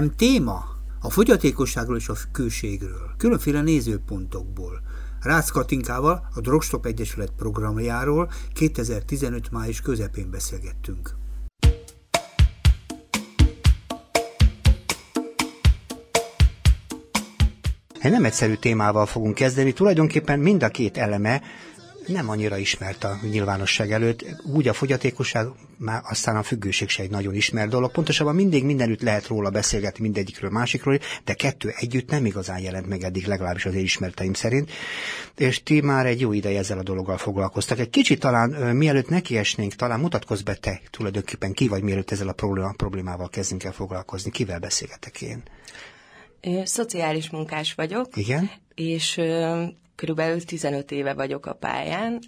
[0.00, 0.64] nem téma?
[1.00, 4.80] A fogyatékosságról és a külségről, különféle nézőpontokból.
[5.20, 11.14] Rácz Katinkával, a Drogstop Egyesület programjáról 2015 május közepén beszélgettünk.
[18.00, 21.42] Egy nem egyszerű témával fogunk kezdeni, tulajdonképpen mind a két eleme
[22.06, 24.24] nem annyira ismert a nyilvánosság előtt.
[24.42, 25.46] Úgy a fogyatékosság,
[25.76, 27.90] már aztán a függőség se egy nagyon ismert dolog.
[27.90, 33.02] Pontosabban mindig mindenütt lehet róla beszélgetni, mindegyikről, másikról, de kettő együtt nem igazán jelent meg
[33.02, 34.70] eddig, legalábbis az én ismerteim szerint.
[35.36, 37.78] És ti már egy jó ideje ezzel a dologgal foglalkoztak.
[37.78, 42.72] Egy kicsit talán, mielőtt nekiesnénk, talán mutatkozz be te tulajdonképpen ki vagy, mielőtt ezzel a
[42.76, 44.30] problémával kezdünk el foglalkozni.
[44.30, 45.42] Kivel beszélgetek én?
[46.64, 48.16] Szociális munkás vagyok.
[48.16, 48.50] Igen.
[48.74, 49.20] És
[49.96, 52.22] Körülbelül 15 éve vagyok a pályán.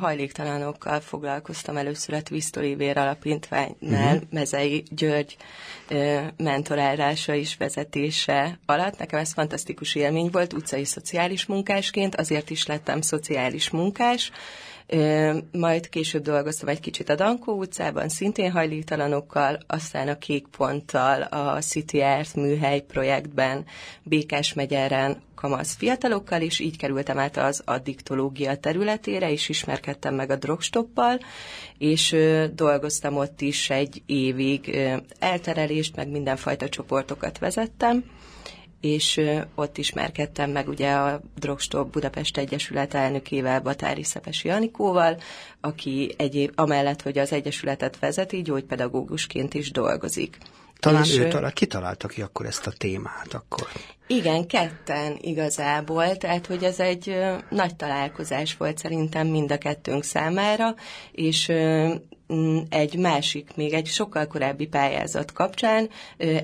[0.00, 4.28] Hajléktalanokkal foglalkoztam először a Twist Oliver alapítványnál, uh-huh.
[4.30, 5.36] Mezei György
[6.36, 8.98] mentorálása és vezetése alatt.
[8.98, 14.30] Nekem ez fantasztikus élmény volt, utcai szociális munkásként, azért is lettem szociális munkás,
[15.52, 21.60] majd később dolgoztam egy kicsit a Dankó utcában, szintén hajlítalanokkal, aztán a Kék Ponttal, a
[21.60, 23.64] City Art műhely projektben,
[24.02, 30.36] Békás megyeren kamasz fiatalokkal, és így kerültem át az addiktológia területére, és ismerkedtem meg a
[30.36, 31.18] drogstoppal,
[31.78, 32.16] és
[32.54, 34.78] dolgoztam ott is egy évig,
[35.18, 38.04] elterelést, meg mindenfajta csoportokat vezettem,
[38.82, 39.20] és
[39.54, 45.16] ott ismerkedtem meg ugye a Drogstop Budapest Egyesület elnökével, Batári Szepesi Anikóval,
[45.60, 50.38] aki egyéb, amellett, hogy az Egyesületet vezeti, gyógypedagógusként is dolgozik.
[50.80, 53.68] Talán és, ő talál, kitalálta ki akkor ezt a témát akkor?
[54.06, 57.16] Igen, ketten igazából, tehát hogy ez egy
[57.48, 60.74] nagy találkozás volt szerintem mind a kettőnk számára,
[61.12, 61.52] és
[62.68, 65.88] egy másik, még egy sokkal korábbi pályázat kapcsán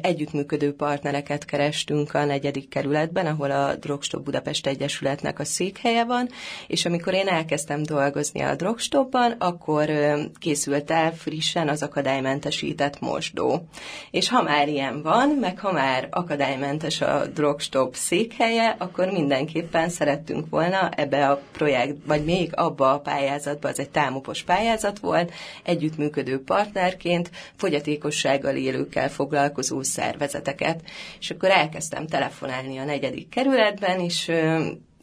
[0.00, 6.28] együttműködő partnereket kerestünk a negyedik kerületben, ahol a Drogstop Budapest Egyesületnek a székhelye van,
[6.66, 9.91] és amikor én elkezdtem dolgozni a Drogstopban, akkor
[10.38, 13.66] készült el frissen az akadálymentesített mosdó.
[14.10, 20.47] És ha már ilyen van, meg ha már akadálymentes a Drogstop székhelye, akkor mindenképpen szerettünk
[20.50, 25.32] volna ebbe a projekt, vagy még abba a pályázatba, az egy támopos pályázat volt,
[25.65, 30.83] egy együttműködő partnerként fogyatékossággal élőkkel foglalkozó szervezeteket.
[31.19, 34.31] És akkor elkezdtem telefonálni a negyedik kerületben, és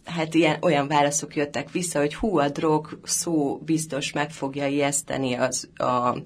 [0.05, 5.33] hát ilyen, olyan válaszok jöttek vissza, hogy hú, a drog szó biztos meg fogja ijeszteni
[5.33, 6.17] az, a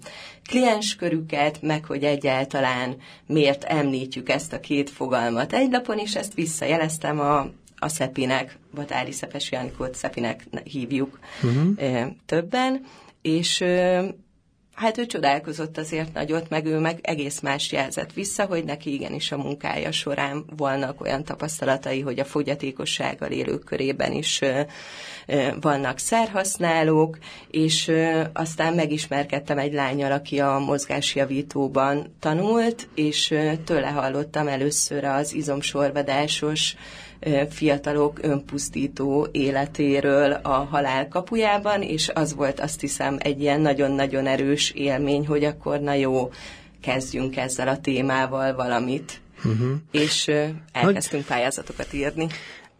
[0.50, 7.20] klienskörüket, meg hogy egyáltalán miért említjük ezt a két fogalmat egy lapon, és ezt visszajeleztem
[7.20, 7.40] a,
[7.80, 12.08] a Szepinek, Batári Szepesi Janikót Szepinek hívjuk uh-huh.
[12.26, 12.86] többen,
[13.22, 13.64] és
[14.79, 19.31] Hát ő csodálkozott azért nagyot, meg ő meg egész más jelzett vissza, hogy neki igenis
[19.31, 24.41] a munkája során vannak olyan tapasztalatai, hogy a fogyatékossággal élők körében is
[25.62, 27.17] vannak szerhasználók,
[27.51, 27.91] és
[28.34, 33.35] aztán megismerkedtem egy lányal, aki a mozgásjavítóban tanult, és
[33.66, 36.75] tőle hallottam először az izomsorvadásos
[37.50, 44.72] fiatalok önpusztító életéről a halál kapujában, és az volt azt hiszem egy ilyen nagyon-nagyon erős
[44.72, 46.31] élmény, hogy akkor na jó,
[46.81, 49.22] kezdjünk ezzel a témával valamit.
[49.46, 49.72] Uh-huh.
[49.91, 50.31] És
[50.72, 52.28] elkezdtünk pályázatokat írni.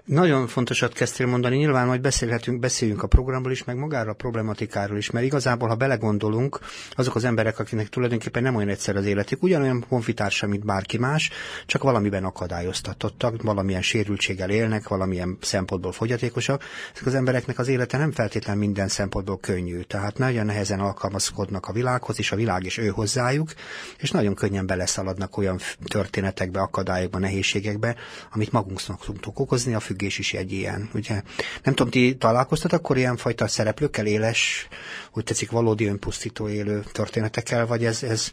[0.10, 4.98] Nagyon fontosat kezdtél mondani, nyilván majd beszélhetünk, beszéljünk a programról is, meg magáról a problematikáról
[4.98, 6.60] is, mert igazából, ha belegondolunk,
[6.92, 11.30] azok az emberek, akinek tulajdonképpen nem olyan egyszer az életük, ugyanolyan honfitársa, mint bárki más,
[11.66, 16.64] csak valamiben akadályoztatottak, valamilyen sérültséggel élnek, valamilyen szempontból fogyatékosak.
[16.94, 21.74] Ezek az embereknek az élete nem feltétlen minden szempontból könnyű, tehát nagyon nehezen alkalmazkodnak a
[21.74, 23.54] világhoz, és a világ is ő hozzájuk,
[23.98, 27.96] és nagyon könnyen beleszaladnak olyan történetekbe, akadályokba, nehézségekbe,
[28.32, 31.22] amit magunknak tudunk okozni, a függ függés is egy ilyen, ugye.
[31.64, 34.68] Nem tudom, ti találkoztat akkor ilyenfajta szereplőkkel, éles,
[35.14, 38.32] úgy tetszik, valódi önpusztító élő történetekkel, vagy ez, ez,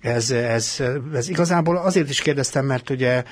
[0.00, 0.82] ez, ez,
[1.14, 3.24] ez igazából azért is kérdeztem, mert ugye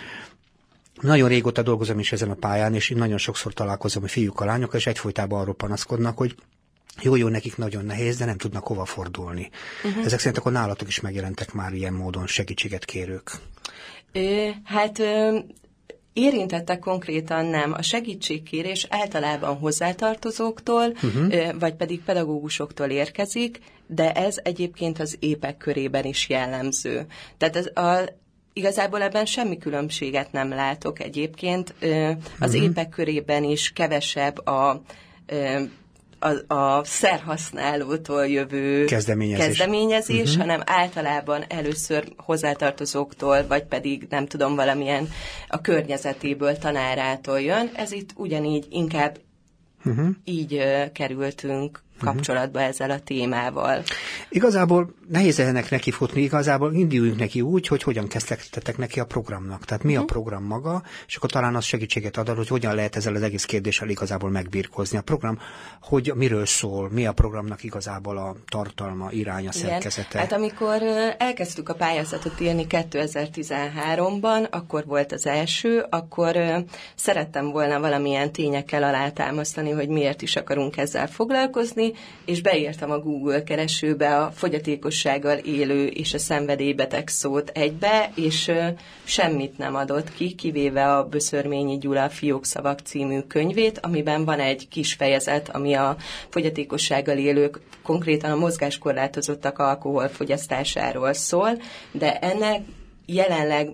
[1.00, 4.44] nagyon régóta dolgozom is ezen a pályán, és én nagyon sokszor találkozom a fiúk, a
[4.44, 6.34] lányok, és egyfolytában arról panaszkodnak, hogy
[7.02, 9.50] jó-jó, nekik nagyon nehéz, de nem tudnak hova fordulni.
[9.84, 10.04] Uh-huh.
[10.04, 13.31] Ezek szerint akkor nálatok is megjelentek már ilyen módon segítséget kérők.
[14.12, 15.38] Ö, hát ö,
[16.12, 17.72] Érintettek konkrétan nem.
[17.72, 21.58] A segítségkérés általában hozzátartozóktól, uh-huh.
[21.58, 27.06] vagy pedig pedagógusoktól érkezik, de ez egyébként az épek körében is jellemző.
[27.37, 28.08] Tehát ez a,
[28.52, 31.75] igazából ebben semmi különbséget nem látok egyébként.
[32.38, 32.62] Az uh-huh.
[32.62, 34.82] épek körében is kevesebb a
[36.19, 40.37] a, a szerhasználótól jövő kezdeményezés, kezdeményezés uh-huh.
[40.37, 45.09] hanem általában először hozzátartozóktól, vagy pedig nem tudom, valamilyen
[45.49, 47.70] a környezetéből, tanárától jön.
[47.75, 49.19] Ez itt ugyanígy inkább
[49.85, 50.09] uh-huh.
[50.25, 53.82] így uh, kerültünk kapcsolatba ezzel a témával.
[54.28, 59.64] Igazából nehéz ennek neki futni, igazából induljunk neki úgy, hogy hogyan kezdtek neki a programnak.
[59.64, 60.08] Tehát mi a mhm.
[60.08, 63.88] program maga, és akkor talán az segítséget ad, hogy hogyan lehet ezzel az egész kérdéssel
[63.88, 64.98] igazából megbírkozni.
[64.98, 65.38] A program,
[65.82, 69.68] hogy miről szól, mi a programnak igazából a tartalma, iránya, Igen.
[69.68, 70.18] szerkezete.
[70.18, 70.82] Hát amikor
[71.18, 76.36] elkezdtük a pályázatot írni 2013-ban, akkor volt az első, akkor
[76.94, 81.88] szerettem volna valamilyen tényekkel alátámasztani, hogy miért is akarunk ezzel foglalkozni,
[82.25, 88.52] és beírtam a Google keresőbe a fogyatékossággal élő és a szenvedélybeteg szót egybe, és
[89.05, 94.93] semmit nem adott ki, kivéve a Böszörményi Gyula Fiókszavak című könyvét, amiben van egy kis
[94.93, 95.96] fejezet, ami a
[96.29, 101.50] fogyatékossággal élők, konkrétan a mozgáskorlátozottak alkoholfogyasztásáról szól,
[101.93, 102.61] de ennek
[103.06, 103.70] jelenleg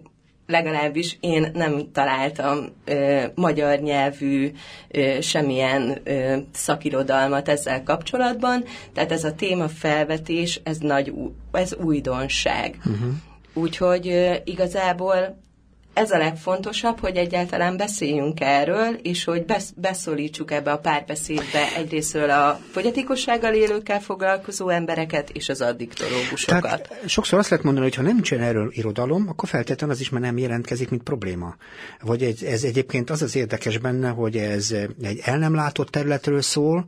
[0.47, 4.53] legalábbis én nem találtam ö, magyar nyelvű
[4.89, 11.13] ö, semmilyen ö, szakirodalmat ezzel kapcsolatban, tehát ez a téma felvetés, ez nagy,
[11.53, 12.77] ez újdonság.
[12.79, 13.13] Uh-huh.
[13.55, 15.43] Úgyhogy ö, igazából
[15.95, 19.45] ez a legfontosabb, hogy egyáltalán beszéljünk erről, és hogy
[19.77, 26.63] beszólítsuk ebbe a párbeszédbe egyrésztről a fogyatékossággal élőkkel foglalkozó embereket és az addiktológusokat.
[26.63, 30.09] Tehát sokszor azt lehet mondani, hogy ha nem nincsen erről irodalom, akkor feltétlenül az is
[30.09, 31.57] már nem jelentkezik, mint probléma.
[32.01, 36.43] Vagy egy, ez egyébként az az érdekes benne, hogy ez egy el nem látott területről
[36.43, 36.87] szól,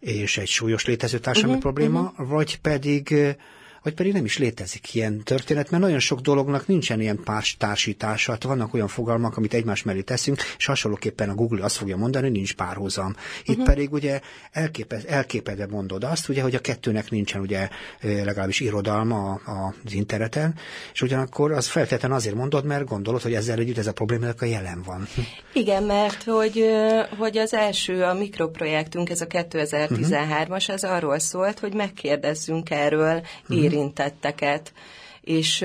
[0.00, 2.28] és egy súlyos létező társadalmi uh-huh, probléma, uh-huh.
[2.28, 3.14] vagy pedig
[3.82, 8.32] vagy pedig nem is létezik ilyen történet, mert nagyon sok dolognak nincsen ilyen párs társítása.
[8.32, 12.24] Hát vannak olyan fogalmak, amit egymás mellé teszünk, és hasonlóképpen a Google azt fogja mondani,
[12.24, 13.16] hogy nincs párhuzam.
[13.42, 13.64] Itt uh-huh.
[13.64, 14.20] pedig ugye
[14.52, 17.68] elképe, elképede mondod azt, ugye, hogy a kettőnek nincsen ugye
[18.00, 20.54] legalábbis irodalma az interneten,
[20.92, 24.44] és ugyanakkor az feltétlenül azért mondod, mert gondolod, hogy ezzel együtt ez a probléma a
[24.44, 25.08] jelen van.
[25.52, 26.64] Igen, mert hogy,
[27.18, 33.71] hogy az első, a mikroprojektünk, ez a 2013-as, ez arról szólt, hogy megkérdezzünk erről uh-huh
[33.72, 34.72] érintetteket
[35.22, 35.64] és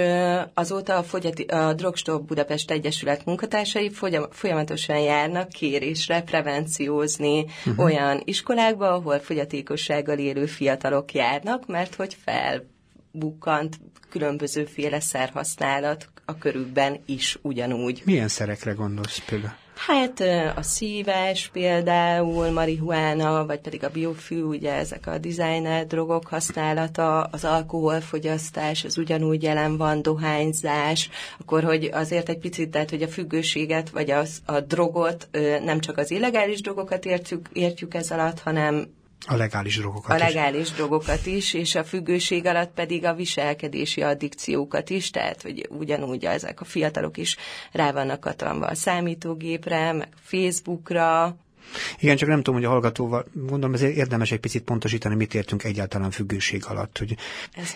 [0.54, 3.92] azóta a, fogyati, a Drogstop Budapest Egyesület munkatársai
[4.30, 7.86] folyamatosan járnak kérésre prevenciózni uh-huh.
[7.86, 17.38] olyan iskolákba, ahol fogyatékossággal élő fiatalok járnak, mert hogy felbukkant különbözőféle szerhasználat a körükben is
[17.42, 18.02] ugyanúgy.
[18.06, 19.56] Milyen szerekre gondolsz például?
[19.78, 20.20] Hát
[20.56, 27.46] a szívás például, marihuána, vagy pedig a biofű, ugye ezek a designer drogok használata, az
[27.46, 31.10] alkoholfogyasztás, az ugyanúgy jelen van, dohányzás,
[31.40, 35.30] akkor hogy azért egy picit, tehát hogy a függőséget, vagy az, a drogot,
[35.64, 38.88] nem csak az illegális drogokat értjük, értjük ez alatt, hanem
[39.26, 40.72] a legális drogokat A legális is.
[40.72, 46.62] drogokat is, és a függőség alatt pedig a viselkedési addikciókat is, tehát hogy ugyanúgy ezek
[46.62, 47.38] a fiatalok is
[47.72, 51.38] rá vannak katanva a számítógépre, meg Facebookra,
[52.00, 55.64] igen, csak nem tudom, hogy a hallgatóval, gondolom ezért érdemes egy picit pontosítani, mit értünk
[55.64, 56.98] egyáltalán függőség alatt.
[56.98, 57.16] Hogy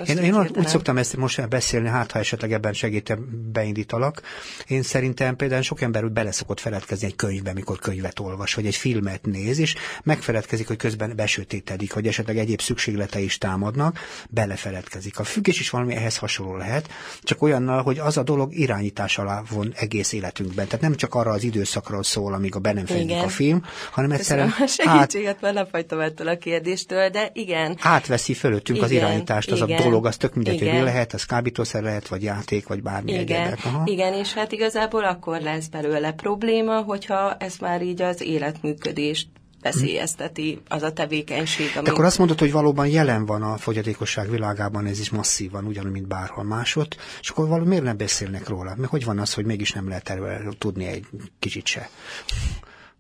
[0.06, 4.22] én, én úgy szoktam ezt most beszélni, hát ha esetleg ebben segítem, beindítalak.
[4.68, 8.76] Én szerintem például sok ember úgy beleszokott feledkezni egy könyvbe, mikor könyvet olvas, vagy egy
[8.76, 14.00] filmet néz, és megfeledkezik, hogy közben besötétedik, hogy esetleg egyéb szükséglete is támadnak,
[14.30, 15.20] belefeledkezik.
[15.20, 16.90] A függés is valami ehhez hasonló lehet,
[17.22, 20.66] csak olyannal, hogy az a dolog irányítás alá von egész életünkben.
[20.66, 22.86] Tehát nem csak arra az időszakról szól, amíg a be nem
[23.24, 24.54] a film, hanem egyszerűen...
[24.58, 25.42] Köszönöm a segítséget, át...
[25.42, 27.78] mert lefagytam ettől a kérdéstől, de igen.
[27.82, 30.70] Átveszi fölöttünk igen, az irányítást, az igen, a dolog, az tök mindegy, igen.
[30.70, 35.04] hogy mi lehet, az kábítószer lehet, vagy játék, vagy bármi igen, Igen, és hát igazából
[35.04, 39.28] akkor lesz belőle probléma, hogyha ez már így az életműködést
[39.62, 41.72] veszélyezteti az a tevékenység.
[41.76, 41.86] Ami...
[41.86, 45.92] De akkor azt mondod, hogy valóban jelen van a fogyatékosság világában, ez is masszívan, ugyanúgy,
[45.92, 46.88] mint bárhol másod,
[47.22, 48.76] és akkor valami miért nem beszélnek róla?
[48.78, 51.06] Mert hogy van az, hogy mégis nem lehet erről tudni egy
[51.40, 51.90] kicsit se?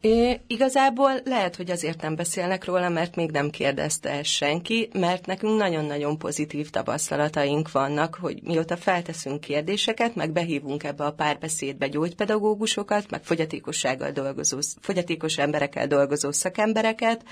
[0.02, 5.26] É, igazából lehet, hogy azért nem beszélnek róla, mert még nem kérdezte ezt senki, mert
[5.26, 13.10] nekünk nagyon-nagyon pozitív tapasztalataink vannak, hogy mióta felteszünk kérdéseket, meg behívunk ebbe a párbeszédbe gyógypedagógusokat,
[13.10, 17.24] meg fogyatékossággal dolgozó, fogyatékos emberekkel dolgozó szakembereket,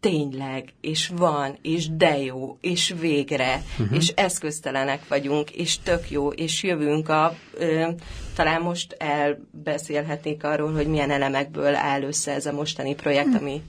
[0.00, 3.96] tényleg, és van, és de jó, és végre, uh-huh.
[3.96, 7.36] és eszköztelenek vagyunk, és tök jó, és jövünk a...
[7.54, 7.88] Ö,
[8.34, 13.42] talán most elbeszélhetnék arról, hogy milyen elemekből áll össze ez a mostani projekt, uh-huh.
[13.42, 13.62] ami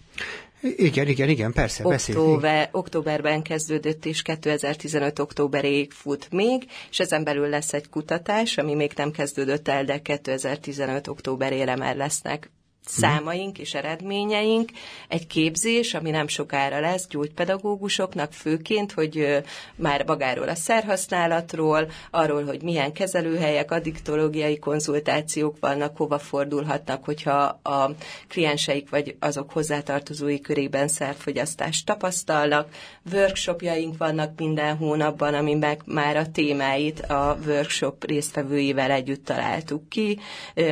[0.62, 5.20] igen, igen, igen, persze, Október, októberben kezdődött, és 2015.
[5.20, 10.02] októberéig fut még, és ezen belül lesz egy kutatás, ami még nem kezdődött el, de
[10.02, 11.08] 2015.
[11.08, 12.50] októberére már lesznek
[12.88, 14.70] számaink és eredményeink,
[15.08, 19.44] egy képzés, ami nem sokára lesz gyógypedagógusoknak főként, hogy
[19.76, 27.92] már magáról a szerhasználatról, arról, hogy milyen kezelőhelyek, addiktológiai konzultációk vannak, hova fordulhatnak, hogyha a
[28.28, 32.70] klienseik vagy azok hozzátartozói körében szerfogyasztást tapasztalnak.
[33.14, 40.20] Workshopjaink vannak minden hónapban, ami meg már a témáit a workshop résztvevőivel együtt találtuk ki.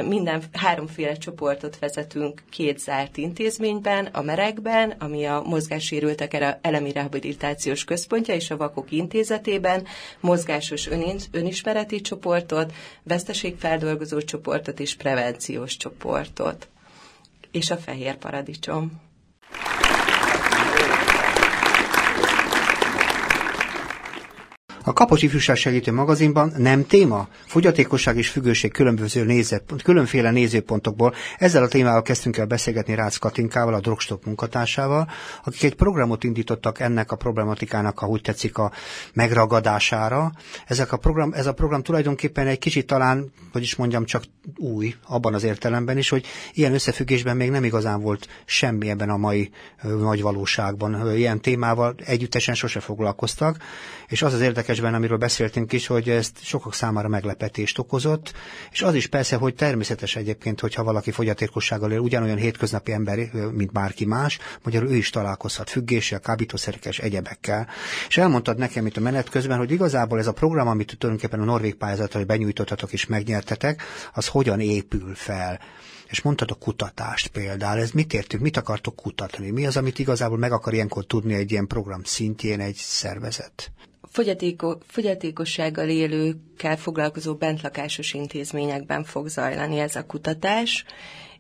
[0.08, 7.84] Minden háromféle csoportot vezet vezetünk két zárt intézményben, a Merekben, ami a mozgássérültek elemi rehabilitációs
[7.84, 9.86] központja, és a Vakok intézetében
[10.20, 10.88] mozgásos
[11.32, 16.68] önismereti csoportot, veszteségfeldolgozó csoportot és prevenciós csoportot.
[17.52, 19.05] És a Fehér Paradicsom.
[24.88, 31.14] A Kapos Ifjúság Segítő magazinban nem téma, fogyatékosság és függőség különböző nézőpont, különféle nézőpontokból.
[31.38, 35.10] Ezzel a témával kezdtünk el beszélgetni Rácz Katinkával, a Drogstop munkatársával,
[35.44, 38.72] akik egy programot indítottak ennek a problematikának, ahogy tetszik, a
[39.14, 40.32] megragadására.
[40.68, 44.24] Ezek a program, ez a program tulajdonképpen egy kicsit talán, hogy is mondjam, csak
[44.58, 49.18] új abban az értelemben is, hogy ilyen összefüggésben még nem igazán volt semmi ebben a
[49.18, 49.50] mai
[49.82, 51.16] nagy valóságban.
[51.16, 53.58] Ilyen témával együttesen sose foglalkoztak,
[54.08, 58.34] és az az érdekes érdekesben, amiről beszéltünk is, hogy ezt sokak számára meglepetést okozott,
[58.72, 63.18] és az is persze, hogy természetes egyébként, hogyha valaki fogyatékossággal él, ugyanolyan hétköznapi ember,
[63.52, 67.68] mint bárki más, magyarul ő is találkozhat függéssel, kábítószerekkel és egyebekkel.
[68.08, 71.46] És elmondtad nekem itt a menet közben, hogy igazából ez a program, amit tulajdonképpen a
[71.46, 75.60] Norvég pályázatra benyújtottatok és megnyertetek, az hogyan épül fel
[76.10, 79.50] és mondtad a kutatást például, ez mit értünk, mit akartok kutatni?
[79.50, 83.72] Mi az, amit igazából meg akar ilyenkor tudni egy ilyen program szintjén egy szervezet?
[84.12, 90.86] Fogyatéko, fogyatékossággal élőkkel foglalkozó bentlakásos intézményekben fog zajlani ez a kutatás,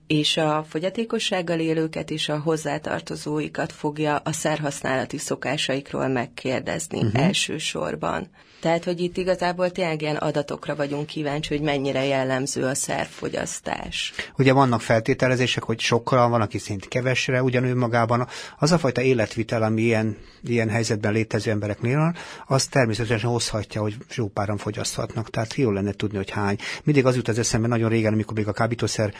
[0.07, 7.23] és a fogyatékossággal élőket és a hozzátartozóikat fogja a szerhasználati szokásaikról megkérdezni uh-huh.
[7.23, 8.29] elsősorban.
[8.65, 14.13] Tehát, hogy itt igazából tényleg ilyen adatokra vagyunk kíváncsi, hogy mennyire jellemző a szerfogyasztás.
[14.37, 19.63] Ugye vannak feltételezések, hogy sokkal van, aki szint kevesre, ugyanő magában az a fajta életvitel,
[19.63, 25.29] ami ilyen, ilyen helyzetben létező embereknél van, az természetesen hozhatja, hogy zsópáran fogyaszthatnak.
[25.29, 26.57] Tehát jó lenne tudni, hogy hány.
[26.83, 29.13] Mindig az jut az eszembe nagyon régen, amikor még a kábítószer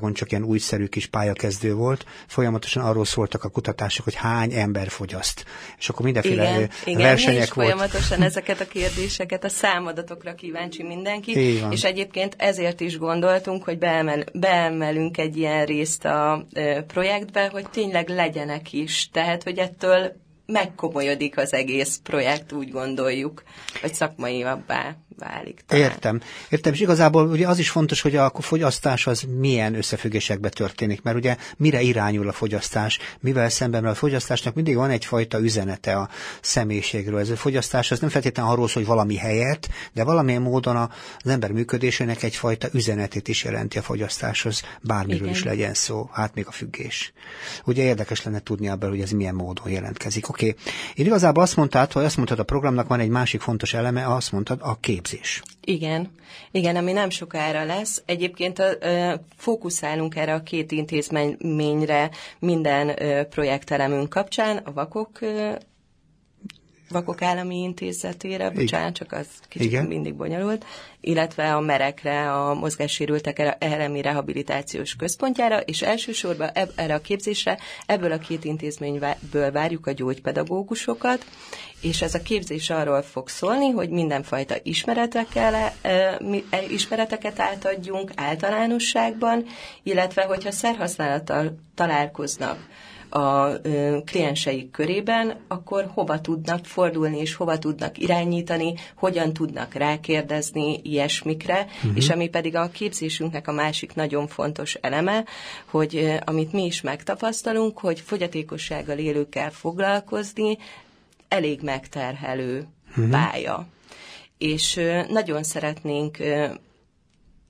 [0.00, 4.88] Magyarországon csak ilyen újszerű kis pályakezdő volt, folyamatosan arról szóltak a kutatások, hogy hány ember
[4.88, 5.44] fogyaszt.
[5.78, 7.68] És akkor mindenféle igen, versenyek igen, volt.
[7.68, 11.32] folyamatosan ezeket ezeket a kérdéseket, a számadatokra kíváncsi mindenki,
[11.70, 16.46] és egyébként ezért is gondoltunk, hogy beemel, beemelünk egy ilyen részt a
[16.86, 20.12] projektbe, hogy tényleg legyenek is, tehát hogy ettől
[20.46, 23.42] megkomolyodik az egész projekt, úgy gondoljuk,
[23.80, 25.60] hogy szakmaiabbá válik.
[25.66, 25.84] Talán.
[25.84, 26.20] Értem.
[26.48, 31.16] Értem, és igazából ugye az is fontos, hogy a fogyasztás az milyen összefüggésekben történik, mert
[31.16, 36.08] ugye mire irányul a fogyasztás, mivel szemben a fogyasztásnak mindig van egyfajta üzenete a
[36.40, 37.18] személyiségről.
[37.18, 41.30] Ez a fogyasztás az nem feltétlenül arról szól, hogy valami helyet, de valamilyen módon az
[41.30, 45.32] ember működésének egyfajta üzenetét is jelenti a fogyasztáshoz, bármiről Igen.
[45.32, 47.12] is legyen szó, hát még a függés.
[47.64, 50.28] Ugye érdekes lenne tudni abban, hogy ez milyen módon jelentkezik.
[50.28, 50.48] Oké.
[50.48, 50.62] Okay.
[50.94, 54.32] Én igazából azt mondtad, hogy azt mondtad, a programnak van egy másik fontos eleme, azt
[54.32, 55.42] mondtad, a kép képzés.
[55.64, 56.10] Igen,
[56.50, 58.02] igen, ami nem sokára lesz.
[58.06, 65.18] Egyébként a, a, fókuszálunk erre a két intézményre minden a, projektelemünk kapcsán, a vakok
[66.88, 69.84] Vakok Állami Intézetére, bocsánat, csak az kicsit Igen.
[69.84, 70.64] mindig bonyolult,
[71.00, 78.12] illetve a merekre, a mozgássérültek elemi rehabilitációs központjára, és elsősorban eb- erre a képzésre ebből
[78.12, 81.26] a két intézményből várjuk a gyógypedagógusokat,
[81.80, 86.18] és ez a képzés arról fog szólni, hogy mindenfajta ismeretekkel, e,
[86.68, 89.44] ismereteket átadjunk általánosságban,
[89.82, 92.58] illetve hogyha szerhasználattal találkoznak,
[93.14, 93.60] a
[94.04, 101.96] klienseik körében, akkor hova tudnak fordulni, és hova tudnak irányítani, hogyan tudnak rákérdezni ilyesmikre, uh-huh.
[101.96, 105.24] és ami pedig a képzésünknek a másik nagyon fontos eleme,
[105.70, 110.58] hogy amit mi is megtapasztalunk, hogy fogyatékossággal élőkkel foglalkozni
[111.28, 113.08] elég megterhelő uh-huh.
[113.10, 113.66] pálya.
[114.38, 116.18] És nagyon szeretnénk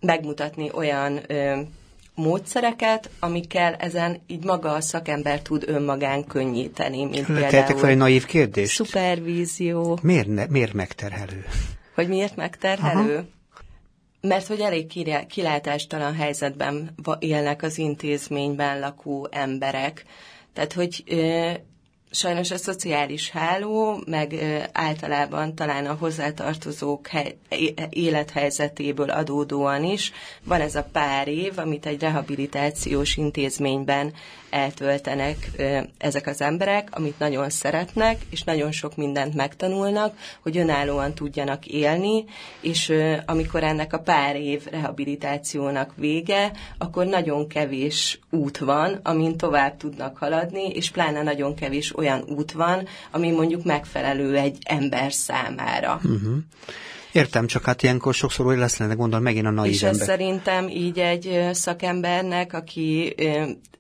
[0.01, 1.21] megmutatni olyan
[2.15, 8.25] módszereket, amikkel ezen így maga a szakember tud önmagán könnyíteni, mint Tehetek fel egy naív
[8.25, 8.75] kérdést?
[8.75, 9.99] Szupervízió.
[10.03, 11.45] Miért, ne, miért megterhelő?
[11.95, 13.15] Hogy miért megterhelő?
[13.15, 13.25] Aha.
[14.21, 14.87] Mert hogy elég
[15.29, 20.05] kilátástalan helyzetben élnek az intézményben lakó emberek.
[20.53, 21.05] Tehát, hogy
[22.15, 24.35] sajnos a szociális háló, meg
[24.73, 27.09] általában talán a hozzátartozók
[27.91, 30.13] élethelyzetéből adódóan is.
[30.45, 34.13] Van ez a pár év, amit egy rehabilitációs intézményben
[34.55, 35.51] eltöltenek
[35.99, 42.25] ezek az emberek, amit nagyon szeretnek, és nagyon sok mindent megtanulnak, hogy önállóan tudjanak élni,
[42.61, 42.93] és
[43.27, 50.17] amikor ennek a pár év rehabilitációnak vége, akkor nagyon kevés út van, amin tovább tudnak
[50.17, 56.01] haladni, és pláne nagyon kevés olyan út van, ami mondjuk megfelelő egy ember számára.
[56.05, 56.37] Uh-huh.
[57.15, 60.01] Értem, csak hát ilyenkor sokszor úgy lesz lenne gondol megint a naív És ember.
[60.01, 63.15] ez szerintem így egy szakembernek, aki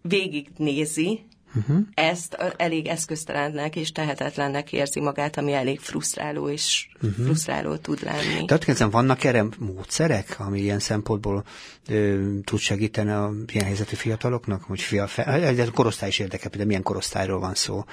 [0.02, 1.78] végignézi uh-huh.
[1.94, 7.24] ezt elég eszköztelennek és tehetetlennek érzi magát, ami elég frusztráló és uh-huh.
[7.24, 8.44] frusztráló tud lenni.
[8.44, 11.44] Tehát kérdezem, vannak erre módszerek, ami ilyen szempontból
[11.88, 14.62] ö, tud segíteni a ilyen helyzetű fiataloknak?
[14.62, 17.84] Hogy fia, fe, korosztály is érdekel, de milyen korosztályról van szó?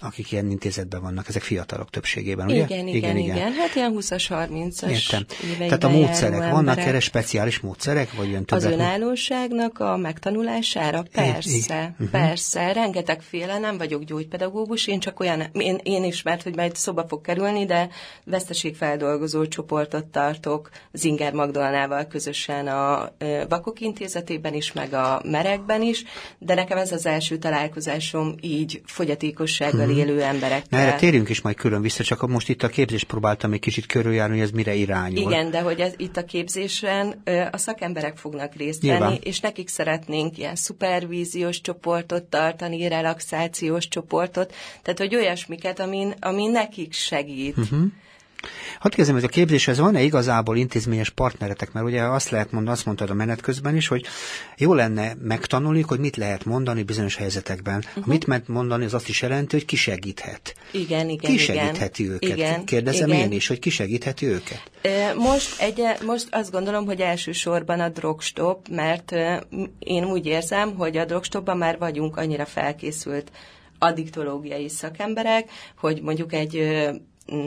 [0.00, 2.64] Akik ilyen intézetben vannak, ezek fiatalok többségében, ugye?
[2.64, 3.36] Igen, igen, igen.
[3.36, 3.52] igen.
[3.52, 5.24] Hát ilyen 20-as, 30-as Értem.
[5.58, 11.02] Tehát a módszerek, vannak erre speciális módszerek, vagy ilyen Az önállóságnak a megtanulására?
[11.12, 12.08] Persze, uh-huh.
[12.08, 12.72] persze.
[12.72, 17.04] Rengeteg féle, nem vagyok gyógypedagógus, én csak olyan, én, én is, mert hogy majd szoba
[17.08, 17.88] fog kerülni, de
[18.24, 23.12] veszteségfeldolgozó csoportot tartok Zinger Magdolnával közösen a
[23.48, 26.04] Vakok Intézetében is, meg a Merekben is,
[26.38, 30.80] de nekem ez az első találkozásom így fogyatékossággal fogyatékkal élő emberekkel.
[30.80, 33.86] Na, erre térjünk is majd külön vissza, csak most itt a képzést próbáltam egy kicsit
[33.86, 35.30] körüljárni, hogy ez mire irányul.
[35.30, 39.00] Igen, de hogy ez, itt a képzésen a szakemberek fognak részt Nyilván.
[39.00, 46.46] venni, és nekik szeretnénk ilyen szupervíziós csoportot tartani, relaxációs csoportot, tehát hogy olyasmiket, amin, ami
[46.46, 47.56] nekik segít.
[47.56, 47.86] Uh-huh.
[48.78, 51.72] Hadd kezdem, hogy a képzéshez van-e igazából intézményes partneretek?
[51.72, 54.06] Mert ugye azt lehet mondani, azt mondtad a menet közben is, hogy
[54.56, 57.84] jó lenne megtanulni, hogy mit lehet mondani bizonyos helyzetekben.
[57.88, 58.06] Uh-huh.
[58.06, 60.54] Mit mert mondani, az azt is jelenti, hogy ki segíthet.
[60.70, 62.14] Igen, igen, Ki segítheti igen.
[62.14, 62.36] őket?
[62.36, 63.20] Igen, Kérdezem igen.
[63.20, 64.62] én is, hogy ki segítheti őket.
[65.16, 69.12] Most, egy, most azt gondolom, hogy elsősorban a drogstop, mert
[69.78, 73.30] én úgy érzem, hogy a drogstopban már vagyunk annyira felkészült
[73.78, 76.80] addiktológiai szakemberek, hogy mondjuk egy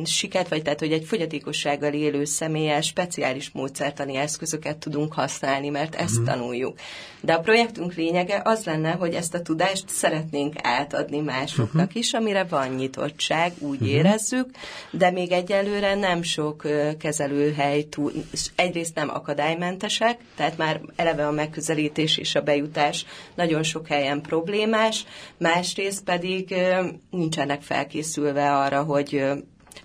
[0.06, 6.20] siket, vagy tehát, hogy egy fogyatékossággal élő személyes speciális módszertani eszközöket tudunk használni, mert ezt
[6.20, 6.24] mm.
[6.24, 6.80] tanuljuk.
[7.22, 12.02] De a projektünk lényege az lenne, hogy ezt a tudást szeretnénk átadni másoknak uh-huh.
[12.02, 13.90] is, amire van nyitottság, úgy uh-huh.
[13.90, 14.50] érezzük,
[14.92, 16.68] de még egyelőre nem sok
[17.00, 23.88] kezelőhely tud, egyrészt nem akadálymentesek, tehát már eleve a megközelítés és a bejutás nagyon sok
[23.88, 25.06] helyen problémás,
[25.38, 26.56] másrészt pedig
[27.10, 29.24] nincsenek felkészülve arra, hogy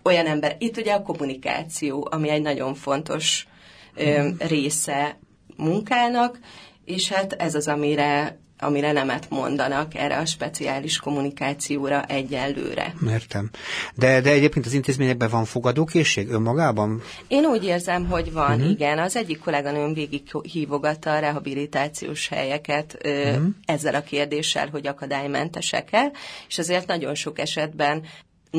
[0.07, 3.47] olyan ember, itt ugye a kommunikáció, ami egy nagyon fontos
[3.95, 5.19] ö, része
[5.57, 6.38] munkának,
[6.85, 12.95] és hát ez az, amire amire nemet mondanak erre a speciális kommunikációra egyelőre.
[13.09, 13.51] Értem.
[13.95, 17.03] De, de egyébként az intézményekben van fogadókészség önmagában?
[17.29, 18.71] Én úgy érzem, hogy van, uh-huh.
[18.71, 18.99] igen.
[18.99, 23.45] Az egyik kolléganőm végig hívogatta a rehabilitációs helyeket uh-huh.
[23.64, 26.11] ezzel a kérdéssel, hogy akadálymentesek-e,
[26.49, 28.03] és azért nagyon sok esetben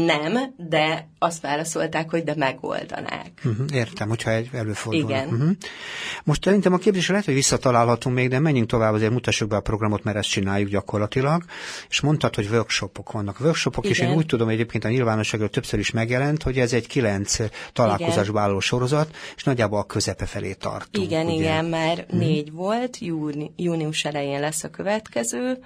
[0.05, 3.31] nem, de azt válaszolták, hogy de megoldanák.
[3.45, 5.09] Uh-huh, értem, hogyha egy előfordul.
[5.09, 5.27] Igen.
[5.27, 5.49] Uh-huh.
[6.23, 9.61] Most szerintem a képzésre lehet, hogy visszatalálhatunk még, de menjünk tovább, azért mutassuk be a
[9.61, 11.43] programot, mert ezt csináljuk gyakorlatilag.
[11.89, 13.39] És mondtad, hogy workshopok vannak.
[13.39, 13.97] Workshopok, Igen.
[13.97, 17.37] és én úgy tudom, egyébként a nyilvánosságról többször is megjelent, hogy ez egy kilenc
[17.73, 21.05] találkozásba álló sorozat, és nagyjából a közepe felé tartunk.
[21.05, 21.35] Igen, ugye?
[21.35, 22.19] igen, már uh-huh.
[22.19, 25.57] négy volt, júni, június elején lesz a következő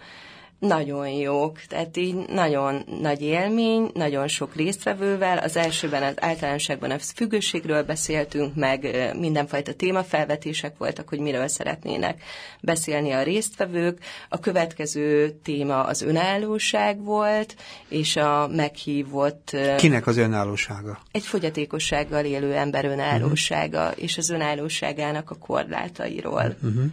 [0.62, 5.38] nagyon jók, tehát így nagyon nagy élmény, nagyon sok résztvevővel.
[5.38, 12.24] Az elsőben az általánosságban a függőségről beszéltünk, meg mindenfajta témafelvetések voltak, hogy miről szeretnének
[12.62, 14.00] beszélni a résztvevők.
[14.30, 17.56] A következő téma az önállóság volt,
[17.88, 19.58] és a meghívott...
[19.78, 21.00] Kinek az önállósága?
[21.12, 24.04] Egy fogyatékossággal élő ember önállósága, uh-huh.
[24.04, 26.56] és az önállóságának a korlátairól.
[26.62, 26.92] Uh-huh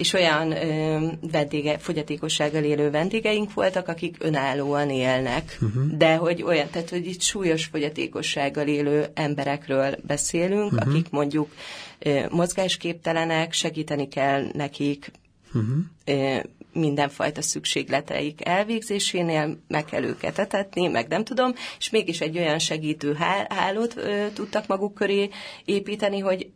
[0.00, 5.96] és olyan ö, vendége, fogyatékossággal élő vendégeink voltak, akik önállóan élnek, uh-huh.
[5.96, 10.88] de hogy olyan, tehát hogy itt súlyos fogyatékossággal élő emberekről beszélünk, uh-huh.
[10.88, 11.50] akik mondjuk
[11.98, 15.10] ö, mozgásképtelenek, segíteni kell nekik
[15.54, 15.76] uh-huh.
[16.04, 16.36] ö,
[16.72, 23.16] mindenfajta szükségleteik elvégzésénél meg kell őket etetni, meg nem tudom, és mégis egy olyan segítő
[23.48, 25.30] hálót ö, tudtak maguk köré
[25.64, 26.50] építeni, hogy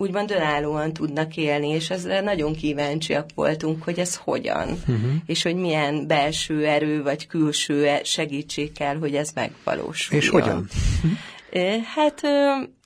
[0.00, 5.12] úgymond önállóan tudnak élni, és ezre nagyon kíváncsiak voltunk, hogy ez hogyan, uh-huh.
[5.26, 10.24] és hogy milyen belső erő vagy külső segítség kell, hogy ez megvalósuljon.
[10.24, 10.68] És hogyan?
[11.94, 12.20] Hát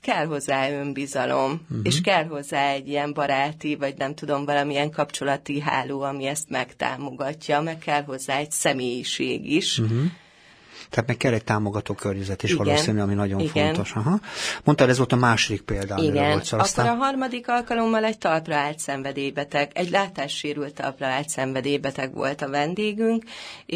[0.01, 1.79] kell hozzá önbizalom, uh-huh.
[1.83, 7.61] és kell hozzá egy ilyen baráti, vagy nem tudom, valamilyen kapcsolati háló, ami ezt megtámogatja,
[7.61, 9.79] meg kell hozzá egy személyiség is.
[9.79, 10.03] Uh-huh
[10.95, 12.65] tehát meg kell egy támogató környezet is Igen.
[12.65, 13.65] valószínű, ami nagyon Igen.
[13.65, 13.93] fontos.
[13.93, 14.19] Aha.
[14.63, 16.31] Mondtad, ez volt a második példa, Igen.
[16.31, 16.57] volt szó.
[16.57, 16.85] Aztán...
[16.87, 22.49] Akkor a harmadik alkalommal egy talpra állt szenvedélybeteg, egy látássérült talpra állt szenvedélybeteg volt a
[22.49, 23.23] vendégünk,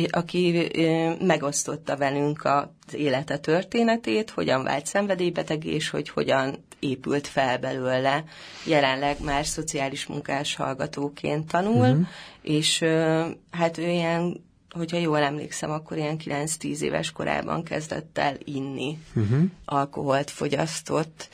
[0.10, 0.72] aki
[1.22, 8.24] megosztotta velünk az élete történetét, hogyan vált szenvedélybeteg, és hogy hogyan épült fel belőle.
[8.66, 12.08] Jelenleg már szociális munkás hallgatóként tanul, uh-huh.
[12.42, 12.86] és
[13.52, 19.44] hát ő ilyen hogyha jól emlékszem, akkor ilyen 9-10 éves korában kezdett el inni, uh-huh.
[19.66, 21.30] alkoholt fogyasztott.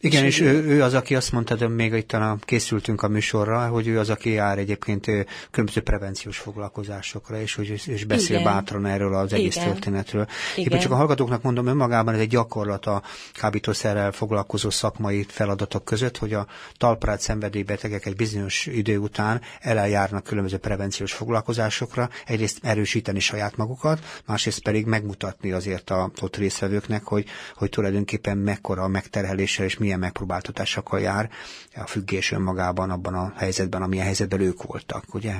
[0.00, 3.08] Igen, és, és ő, ő az, aki azt mondta, de még itt a, készültünk a
[3.08, 5.06] műsorra, hogy ő az, aki jár egyébként
[5.50, 8.52] különböző prevenciós foglalkozásokra, és, hogy, és beszél Igen.
[8.52, 9.68] bátran erről az egész Igen.
[9.68, 10.26] történetről.
[10.56, 10.64] Igen.
[10.64, 16.18] Éppen csak a hallgatóknak mondom, önmagában ez egy gyakorlat a kábítószerrel foglalkozó szakmai feladatok között,
[16.18, 23.56] hogy a talprát szenvedélybetegek egy bizonyos idő után eljárnak különböző prevenciós foglalkozásokra, egyrészt erősíteni saját
[23.56, 29.78] magukat, másrészt pedig megmutatni azért a ott részvevőknek, hogy, hogy tulajdonképpen mekkora a megterheléssel és
[29.78, 31.30] milyen megpróbáltatásokkal jár
[31.76, 35.32] a függés önmagában abban a helyzetben, amilyen helyzetben ők voltak, ugye?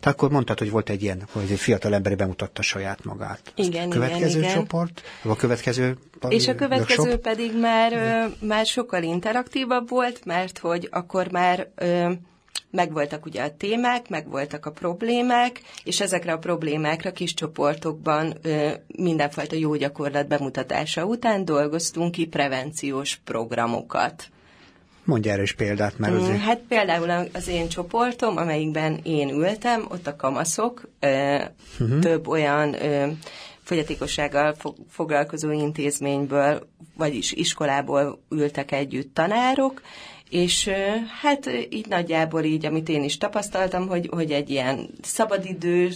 [0.00, 3.52] Tehát akkor mondtad, hogy volt egy ilyen, hogy egy fiatal ember bemutatta saját magát.
[3.54, 5.32] Igen, következő igen, csoport, igen.
[5.32, 7.22] a következő és a következő workshop?
[7.22, 12.10] pedig már, ö, már sokkal interaktívabb volt, mert hogy akkor már ö,
[12.70, 19.56] megvoltak ugye a témák, megvoltak a problémák, és ezekre a problémákra kis csoportokban ö, mindenfajta
[19.56, 24.26] jó gyakorlat bemutatása után dolgoztunk ki prevenciós programokat.
[25.04, 26.40] Mondj erre is példát, mert azért...
[26.40, 31.36] Hát például az én csoportom, amelyikben én ültem, ott a kamaszok, ö,
[31.80, 31.98] uh-huh.
[31.98, 33.06] több olyan ö,
[33.62, 34.54] fogyatékossággal
[34.90, 39.82] foglalkozó intézményből, vagyis iskolából ültek együtt tanárok,
[40.30, 40.70] és
[41.20, 45.90] hát így nagyjából így, amit én is tapasztaltam, hogy, hogy egy ilyen szabadidő,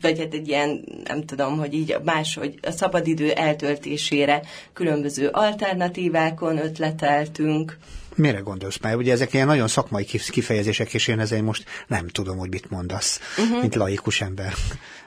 [0.00, 7.78] vagy hát egy ilyen, nem tudom, hogy így máshogy a szabadidő eltöltésére különböző alternatívákon ötleteltünk.
[8.18, 8.96] Mire gondolsz már?
[8.96, 13.20] Ugye ezek ilyen nagyon szakmai kifejezések, és én ezért most nem tudom, hogy mit mondasz,
[13.38, 13.60] uh-huh.
[13.60, 14.52] mint laikus ember.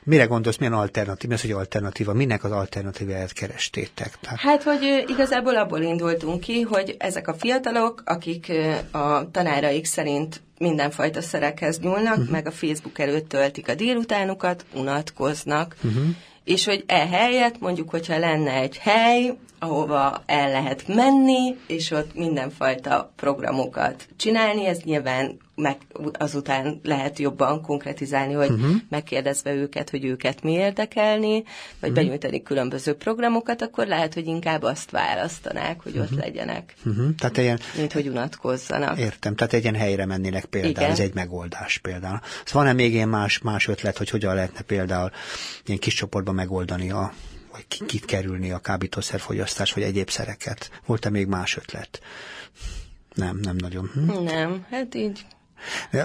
[0.04, 2.14] Mire gondolsz, milyen alternatív, mi az, hogy alternatíva?
[2.14, 4.18] Minek az alternatíváját kerestétek?
[4.22, 4.40] Tehát...
[4.40, 8.52] Hát, hogy igazából abból indultunk ki, hogy ezek a fiatalok, akik
[8.92, 12.30] a tanáraik szerint mindenfajta szerekhez nyúlnak, uh-huh.
[12.30, 16.04] meg a Facebook előtt töltik a délutánukat, unatkoznak, uh-huh.
[16.44, 22.16] És hogy e helyet mondjuk, hogyha lenne egy hely, ahova el lehet menni, és ott
[22.16, 25.78] mindenfajta programokat csinálni, ez nyilván meg
[26.14, 28.76] azután lehet jobban konkretizálni, hogy uh-huh.
[28.90, 31.94] megkérdezve őket, hogy őket mi érdekelni, vagy uh-huh.
[31.94, 36.12] benyújtani különböző programokat, akkor lehet, hogy inkább azt választanák, hogy uh-huh.
[36.12, 36.74] ott legyenek.
[36.86, 37.16] Uh-huh.
[37.16, 39.00] Tehát ilyen, mint hogy unatkozzanak.
[39.00, 40.92] Értem, tehát egy ilyen helyre mennének például, Igen.
[40.92, 42.20] ez egy megoldás például.
[42.46, 45.12] Szóval van-e még ilyen más, más ötlet, hogy hogyan lehetne például
[45.66, 47.14] ilyen kis csoportban megoldani a
[47.52, 50.82] vagy kit kerülni a kábítószerfogyasztás, vagy egyéb szereket?
[50.86, 52.00] Volt-e még más ötlet?
[53.14, 53.90] Nem, nem nagyon.
[53.94, 54.24] Hm?
[54.24, 55.26] Nem, hát így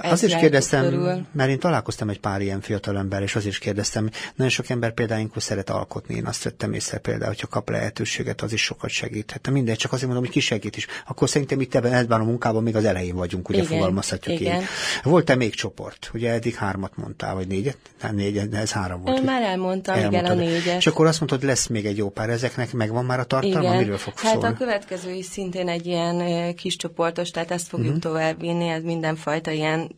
[0.01, 1.25] az is kérdeztem, körül.
[1.31, 4.93] mert én találkoztam egy pár ilyen fiatal ember, és az is kérdeztem, nagyon sok ember
[4.93, 8.89] például ilyenkor szeret alkotni, én azt vettem észre például, hogyha kap lehetőséget, az is sokat
[8.89, 9.41] segíthet.
[9.41, 10.87] De mindegy, csak azért mondom, hogy ki segít is.
[11.07, 14.61] Akkor szerintem itt ebben, ebben a munkában még az elején vagyunk, ugye igen, fogalmazhatjuk igen.
[14.61, 14.67] így.
[15.03, 16.09] Volt-e még csoport?
[16.13, 17.77] Ugye eddig hármat mondtál, vagy négyet?
[18.01, 19.17] Nem, négyet, de ez három volt.
[19.17, 20.77] Én már elmondtam, igen, a négyet.
[20.77, 23.77] És akkor azt mondtad, lesz még egy jó pár ezeknek, megvan már a tartalma, igen.
[23.77, 24.47] miről fog hát szólni?
[24.47, 28.03] a következő is szintén egy ilyen kis csoportos, tehát ezt fogjuk uh-huh.
[28.03, 29.95] továbbvinni, ez mindenfajta ilyen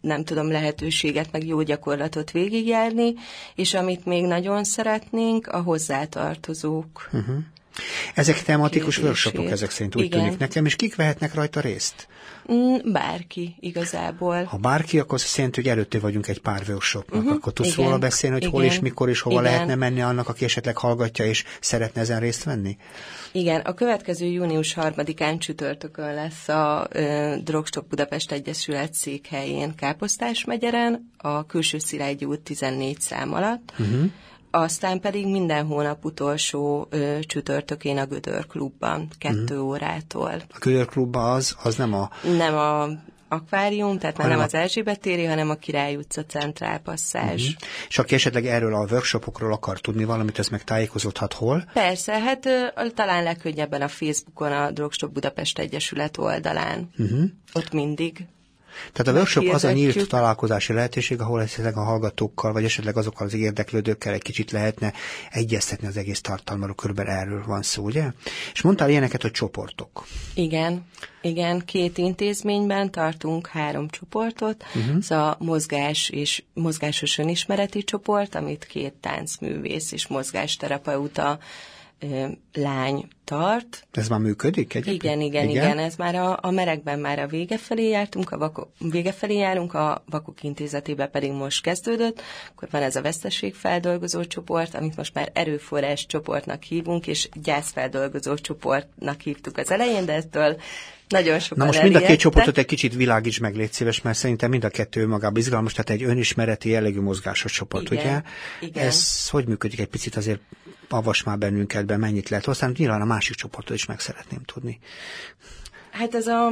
[0.00, 3.14] nem tudom, lehetőséget, meg jó gyakorlatot végigjárni,
[3.54, 7.08] és amit még nagyon szeretnénk, a hozzátartozók.
[7.12, 7.36] Uh-huh.
[8.14, 10.22] Ezek tematikus workshopok ezek szerint úgy Igen.
[10.22, 12.08] tűnik nekem, és kik vehetnek rajta részt?
[12.52, 14.44] Mm, bárki, igazából.
[14.44, 17.20] Ha bárki, akkor azt jelenti, hogy előtte vagyunk egy pár workshopnak.
[17.20, 17.36] Uh-huh.
[17.36, 18.54] Akkor tudsz róla beszélni, hogy Igen.
[18.54, 19.52] hol és mikor és hova Igen.
[19.52, 22.76] lehetne menni annak, aki esetleg hallgatja és szeretne ezen részt venni?
[23.32, 31.10] Igen, a következő június harmadikán csütörtökön lesz a ö, Drogstop Budapest Egyesület székhelyén Káposztás megyeren,
[31.16, 33.72] a külső Szilágyi út 14 szám alatt.
[33.78, 34.10] Uh-huh
[34.50, 39.60] aztán pedig minden hónap utolsó ö, csütörtökén a Gödör klubban, kettő mm.
[39.60, 40.32] órától.
[40.48, 42.10] A Gödör klubban az, az nem a...
[42.36, 42.88] Nem a
[43.32, 44.42] akvárium, tehát már nem a...
[44.42, 47.48] az Erzsébet téri, hanem a Király utca centrálpasszázs.
[47.48, 47.68] Uh-huh.
[47.88, 51.64] És aki esetleg erről a workshopokról akar tudni valamit, ez meg tájékozódhat hol?
[51.72, 56.90] Persze, hát uh, talán legkönnyebben a Facebookon a Drogstop Budapest Egyesület oldalán.
[56.98, 57.22] Uh-huh.
[57.52, 58.26] Ott mindig
[58.92, 63.26] Tehát a workshop az a nyílt találkozási lehetőség, ahol esetleg a hallgatókkal, vagy esetleg azokkal
[63.26, 64.92] az érdeklődőkkel egy kicsit lehetne
[65.30, 68.04] egyeztetni az egész tartalmáról, körülbelül erről van szó, ugye?
[68.52, 70.06] És mondtál ilyeneket, hogy csoportok.
[70.34, 70.86] Igen,
[71.22, 74.64] igen, két intézményben tartunk három csoportot.
[74.74, 74.96] Uh-huh.
[75.00, 81.38] Ez a mozgás és mozgásos önismereti csoport, amit két táncművész és mozgásterapeuta
[82.52, 83.86] lány tart.
[83.90, 85.02] Ez már működik egyébként?
[85.02, 85.78] Igen, igen, igen, igen.
[85.78, 89.74] Ez már a, a merekben már a vége felé jártunk, a vakok, vége felé járunk,
[89.74, 92.22] a vakok intézetébe pedig most kezdődött.
[92.50, 99.20] Akkor van ez a veszteségfeldolgozó csoport, amit most már erőforrás csoportnak hívunk, és gyászfeldolgozó csoportnak
[99.20, 100.56] hívtuk az elején, de ettől
[101.10, 104.18] nagyon sokan Na most mind a két csoportot egy kicsit világíts meg, légy szíves, mert
[104.18, 108.22] szerintem mind a kettő magában izgalmas, tehát egy önismereti jellegű mozgásos csoport, igen, ugye?
[108.68, 108.86] Igen.
[108.86, 110.40] Ez hogy működik egy picit azért
[110.88, 114.78] avas már bennünket be, mennyit lehet hozzá, nyilván a másik csoportot is meg szeretném tudni.
[115.90, 116.50] Hát ez a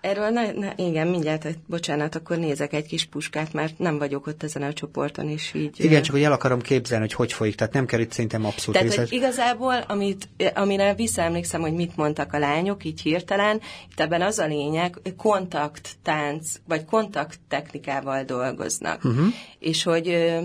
[0.00, 4.42] Erről, ne, ne, igen, mindjárt, bocsánat, akkor nézek egy kis puskát, mert nem vagyok ott
[4.42, 5.84] ezen a csoporton, és így...
[5.84, 8.80] Igen, csak hogy el akarom képzelni, hogy hogy folyik, tehát nem kell itt szerintem abszolút
[8.80, 14.22] Tehát, hogy igazából, amit, amire visszaemlékszem, hogy mit mondtak a lányok, így hirtelen, itt ebben
[14.22, 19.04] az a lényeg, kontakttánc, vagy kontakttechnikával dolgoznak.
[19.04, 19.26] Uh-huh.
[19.58, 20.36] És hogy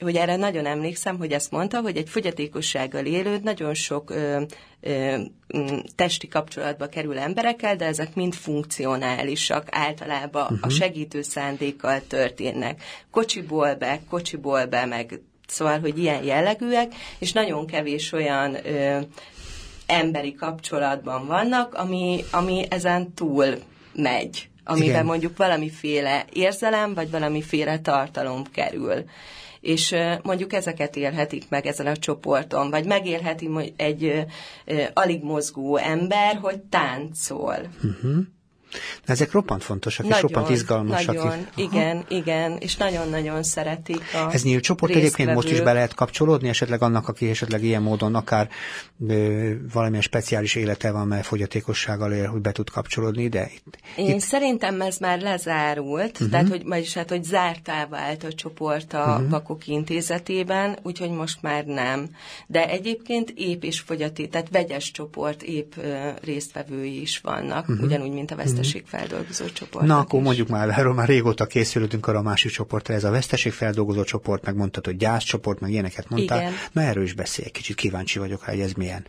[0.00, 4.42] hogy erre nagyon emlékszem, hogy ezt mondta, hogy egy fogyatékossággal élő nagyon sok ö,
[4.80, 5.16] ö,
[5.94, 10.58] testi kapcsolatba kerül emberekkel, de ezek mind funkcionálisak, általában uh-huh.
[10.60, 10.74] a mhm.
[10.74, 12.82] segítő szándékkal történnek.
[13.10, 19.00] Kocsiból be, kocsiból be, meg szóval, hogy ilyen jellegűek, és nagyon kevés olyan ö,
[19.86, 23.54] emberi kapcsolatban vannak, ami, ami ezen túl
[23.94, 25.04] megy amiben Igen.
[25.04, 29.04] mondjuk valamiféle érzelem, vagy valamiféle tartalom kerül
[29.64, 34.24] és mondjuk ezeket élhetik meg ezen a csoporton, vagy megélheti egy
[34.92, 37.56] alig mozgó ember, hogy táncol.
[37.82, 38.16] Uh-huh.
[39.04, 41.14] Ezek roppant fontosak, nagyon, és roppant izgalmasak.
[41.14, 45.94] Nagyon, igen, igen, és nagyon-nagyon szeretik a Ez nyílt csoport egyébként most is be lehet
[45.94, 48.48] kapcsolódni, esetleg annak, aki esetleg ilyen módon akár
[49.08, 53.78] ö, valamilyen speciális élete van, mert fogyatékossággal él, hogy be tud kapcsolódni, de itt...
[53.96, 54.20] Én itt...
[54.20, 56.30] szerintem ez már lezárult, uh-huh.
[56.30, 59.30] tehát, hogy, vagyis hát, hogy zártá vált a csoport a uh-huh.
[59.30, 62.08] Vakok Intézetében, úgyhogy most már nem.
[62.46, 67.84] De egyébként épp és fogyaté, tehát vegyes csoport épp ö, résztvevői is vannak, uh-huh.
[67.84, 69.86] ugyanúgy, mint a vesztes veszteségfeldolgozó csoport.
[69.86, 70.24] Na, akkor is.
[70.24, 74.56] mondjuk már, erről már régóta készülődünk arra a másik csoportra, ez a veszteségfeldolgozó csoport, meg
[74.56, 76.38] mondtad, hogy gyászcsoport, meg ilyeneket mondtál.
[76.38, 76.52] Igen.
[76.72, 79.06] Na, erről is beszélj, kicsit kíváncsi vagyok, hogy ez milyen.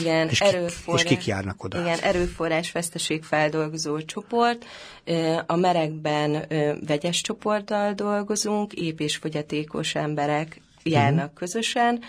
[0.00, 1.80] Igen, és, erőforrás, és kik járnak oda?
[1.80, 4.64] Igen, erőforrás veszteségfeldolgozó csoport.
[5.46, 6.46] A merekben
[6.86, 11.38] vegyes csoporttal dolgozunk, ép és fogyatékos emberek járnak uh-huh.
[11.38, 12.00] közösen.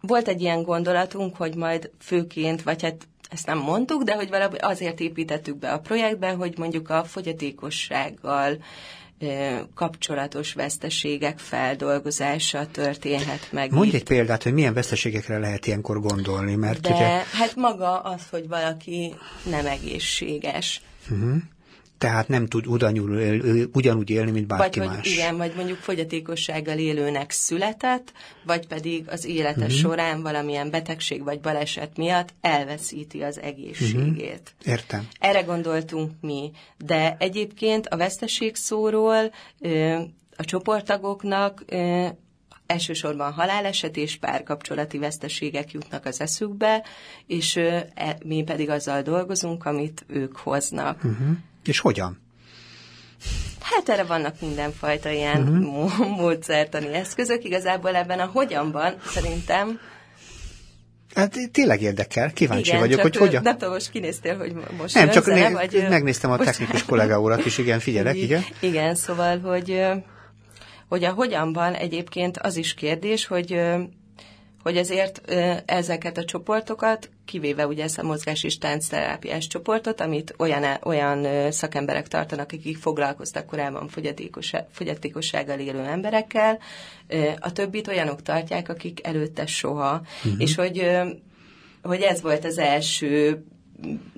[0.00, 4.58] Volt egy ilyen gondolatunk, hogy majd főként, vagy hát ezt nem mondtuk, de hogy valahogy
[4.62, 8.58] azért építettük be a projektbe, hogy mondjuk a fogyatékossággal
[9.74, 13.70] kapcsolatos veszteségek feldolgozása történhet meg.
[13.72, 13.94] Mondj itt.
[13.94, 17.06] egy példát, hogy milyen veszteségekre lehet ilyenkor gondolni, mert De ugye...
[17.32, 19.14] hát maga az, hogy valaki
[19.50, 20.82] nem egészséges.
[21.10, 21.36] Uh-huh
[22.04, 24.96] tehát nem tud ugyanúgy, ugyanúgy élni, mint bárki vagy, más.
[24.96, 28.12] Hogy igen, vagy mondjuk fogyatékossággal élőnek született,
[28.44, 29.76] vagy pedig az élete uh-huh.
[29.76, 34.54] során valamilyen betegség vagy baleset miatt elveszíti az egészségét.
[34.58, 34.72] Uh-huh.
[34.72, 35.08] Értem.
[35.18, 39.32] Erre gondoltunk mi, de egyébként a veszteség szóról
[40.36, 41.64] a csoporttagoknak
[42.66, 46.84] elsősorban haláleset és párkapcsolati veszteségek jutnak az eszükbe,
[47.26, 50.96] és e, mi pedig azzal dolgozunk, amit ők hoznak.
[50.96, 51.36] Uh-huh.
[51.64, 52.22] És hogyan?
[53.60, 56.08] Hát erre vannak mindenfajta ilyen uh-huh.
[56.16, 57.44] módszertani eszközök.
[57.44, 59.80] Igazából ebben a hogyanban szerintem
[61.14, 63.42] Hát tényleg érdekel, kíváncsi igen, vagyok, hogy hogyan.
[63.42, 67.46] Nem tudom, most kinéztél, hogy most Nem, csak né- vagy, megnéztem a technikus kollega urat
[67.46, 68.44] is, igen, figyelek, igen.
[68.60, 69.82] Igen, szóval, hogy,
[70.88, 73.60] hogy a hogyanban egyébként az is kérdés, hogy
[74.64, 75.32] hogy ezért
[75.64, 82.08] ezeket a csoportokat, kivéve ugye ezt a mozgás és táncterápiás csoportot, amit olyan, olyan szakemberek
[82.08, 83.88] tartanak, akik foglalkoztak korábban
[84.70, 86.58] fogyatékossággal élő emberekkel,
[87.38, 90.02] a többit olyanok tartják, akik előtte soha.
[90.24, 90.40] Uh-huh.
[90.40, 90.90] És hogy,
[91.82, 93.44] hogy ez volt az első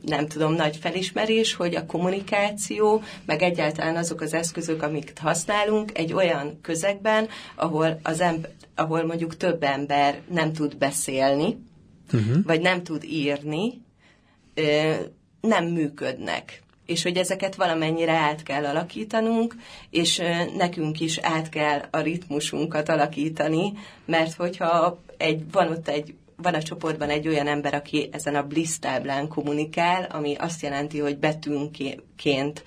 [0.03, 6.12] nem tudom, nagy felismerés, hogy a kommunikáció, meg egyáltalán azok az eszközök, amiket használunk egy
[6.12, 11.59] olyan közegben, ahol, az ember, ahol mondjuk több ember nem tud beszélni,
[12.12, 12.45] uh-huh.
[12.45, 13.83] vagy nem tud írni,
[15.40, 19.55] nem működnek és hogy ezeket valamennyire át kell alakítanunk,
[19.90, 20.23] és
[20.57, 23.73] nekünk is át kell a ritmusunkat alakítani,
[24.05, 28.46] mert hogyha egy, van ott egy van a csoportban egy olyan ember, aki ezen a
[28.46, 32.64] bliss táblán kommunikál, ami azt jelenti, hogy betűnként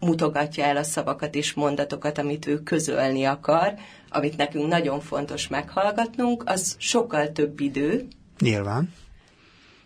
[0.00, 3.74] mutogatja el a szavakat és mondatokat, amit ő közölni akar,
[4.08, 8.06] amit nekünk nagyon fontos meghallgatnunk, az sokkal több idő.
[8.38, 8.92] Nyilván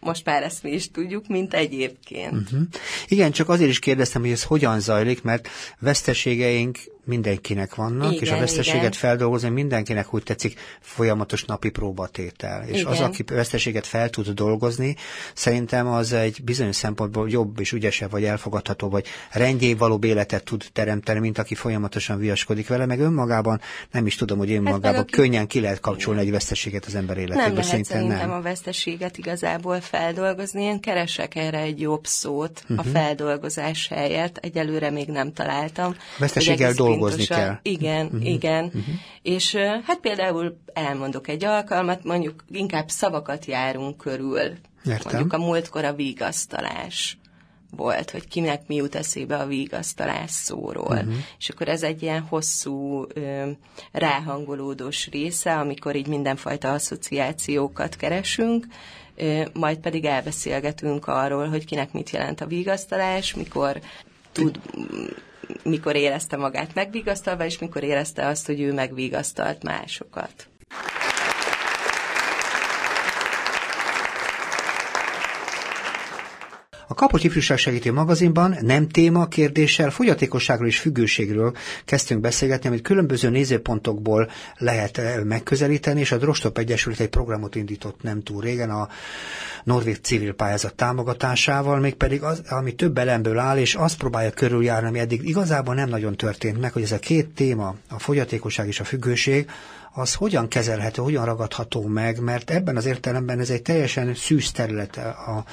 [0.03, 2.33] most már ezt mi is tudjuk, mint egyébként.
[2.33, 2.61] Uh-huh.
[3.09, 8.31] Igen, csak azért is kérdeztem, hogy ez hogyan zajlik, mert veszteségeink mindenkinek vannak, igen, és
[8.31, 8.93] a veszteséget igen.
[8.93, 12.65] feldolgozni mindenkinek úgy tetszik folyamatos napi próbatétel.
[12.67, 12.93] És igen.
[12.93, 14.97] az, aki veszteséget fel tud dolgozni,
[15.35, 20.65] szerintem az egy bizonyos szempontból jobb és ügyesebb, vagy elfogadható, vagy rendjén való életet tud
[20.73, 23.61] teremteni, mint aki folyamatosan viaskodik vele, meg önmagában
[23.91, 25.13] nem is tudom, hogy én hát magában aki...
[25.13, 27.43] könnyen ki lehet kapcsolni egy veszteséget az ember életéből.
[27.43, 28.39] Nem lehet szerintem, szerintem nem.
[28.39, 30.63] a veszteséget igazából feldolgozni.
[30.63, 32.79] Én keresek erre egy jobb szót uh-huh.
[32.79, 32.91] a mhm.
[32.91, 34.37] feldolgozás helyett.
[34.37, 35.97] Egyelőre még nem találtam.
[36.19, 36.92] Veszteséggel dolgozni
[37.29, 37.59] kell.
[37.63, 38.27] Igen, uh-huh.
[38.27, 38.65] igen.
[38.65, 38.85] Uh-huh.
[39.23, 44.39] És hát például elmondok egy alkalmat, mondjuk inkább szavakat járunk körül.
[44.85, 45.13] Értem.
[45.13, 47.17] Mondjuk a múltkor a vigasztalás
[47.77, 50.97] volt, hogy kinek mi jut eszébe a vigasztalás szóról.
[50.97, 51.15] Uh-huh.
[51.39, 53.51] És akkor ez egy ilyen hosszú, ö,
[53.93, 58.67] ráhangolódós része, amikor így mindenfajta asszociációkat keresünk,
[59.17, 63.81] ö, majd pedig elbeszélgetünk arról, hogy kinek mit jelent a vigasztalás, mikor
[64.33, 64.61] tud
[65.63, 70.49] mikor érezte magát megvigasztalva, és mikor érezte azt, hogy ő megvigasztalt másokat.
[76.93, 81.53] A Kapocs Ifjúság Segítő magazinban nem téma, kérdéssel, fogyatékosságról és függőségről
[81.85, 88.03] kezdtünk beszélgetni, amit különböző nézőpontokból lehet eh, megközelíteni, és a Drostop Egyesület egy programot indított
[88.03, 88.89] nem túl régen a
[89.65, 94.99] Norvég civil pályázat támogatásával, mégpedig az, ami több elemből áll, és azt próbálja körüljárni, ami
[94.99, 98.85] eddig igazából nem nagyon történt meg, hogy ez a két téma, a fogyatékosság és a
[98.85, 99.51] függőség,
[99.95, 105.09] az hogyan kezelhető, hogyan ragadható meg, mert ebben az értelemben ez egy teljesen szűz területe
[105.09, 105.45] a,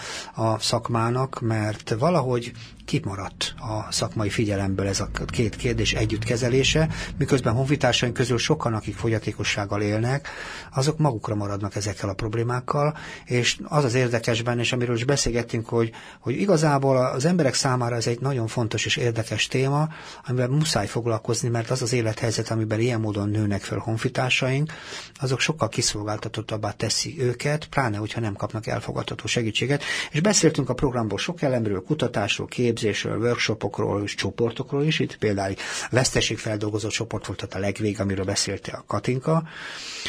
[0.42, 2.52] a szakmának, mert valahogy
[2.90, 8.96] kimaradt a szakmai figyelemből ez a két kérdés együtt kezelése, miközben honfitársaink közül sokan, akik
[8.96, 10.28] fogyatékossággal élnek,
[10.74, 15.68] azok magukra maradnak ezekkel a problémákkal, és az az érdekes benne, és amiről is beszélgettünk,
[15.70, 19.88] hogy, hogy igazából az emberek számára ez egy nagyon fontos és érdekes téma,
[20.28, 24.72] amivel muszáj foglalkozni, mert az az élethelyzet, amiben ilyen módon nőnek föl honfitársaink,
[25.20, 29.84] azok sokkal kiszolgáltatottabbá teszi őket, pláne, hogyha nem kapnak elfogadható segítséget.
[30.12, 35.00] És beszéltünk a programból sok elemről, kutatásról, kép képzésről, workshopokról és csoportokról is.
[35.00, 35.54] Itt például
[35.90, 39.44] veszteségfeldolgozó csoport volt a legvég, amiről beszélte a Katinka.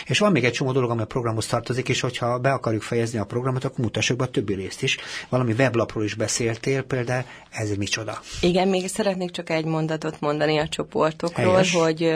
[0.06, 3.18] És van még egy csomó dolog, ami a programhoz tartozik, és hogyha be akarjuk fejezni
[3.18, 4.98] a programot, akkor mutassuk be a többi részt is.
[5.28, 8.20] Valami weblapról is beszéltél, például ez micsoda?
[8.40, 11.74] Igen, még szeretnék csak egy mondatot mondani a csoportokról, Helyes.
[11.74, 12.12] hogy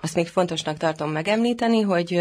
[0.00, 2.20] azt még fontosnak tartom megemlíteni, hogy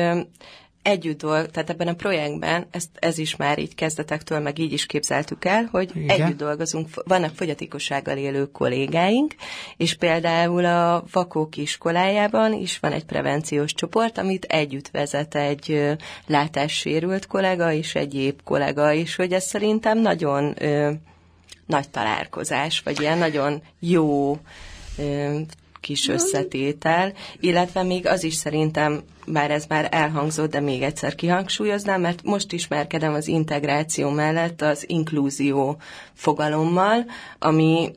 [0.87, 4.85] együtt dolg, tehát ebben a projektben, ezt, ez is már így kezdetektől, meg így is
[4.85, 6.21] képzeltük el, hogy Igen.
[6.21, 9.35] együtt dolgozunk, vannak fogyatékossággal élő kollégáink,
[9.77, 15.95] és például a Vakók iskolájában is van egy prevenciós csoport, amit együtt vezet egy
[16.27, 20.91] látássérült kollega és egy épp kollega, és hogy ez szerintem nagyon ö,
[21.65, 24.37] nagy találkozás, vagy ilyen nagyon jó
[24.97, 25.39] ö,
[25.79, 32.01] kis összetétel, illetve még az is szerintem bár ez már elhangzott, de még egyszer kihangsúlyoznám,
[32.01, 35.77] mert most ismerkedem az integráció mellett az inklúzió
[36.13, 37.05] fogalommal,
[37.39, 37.91] ami,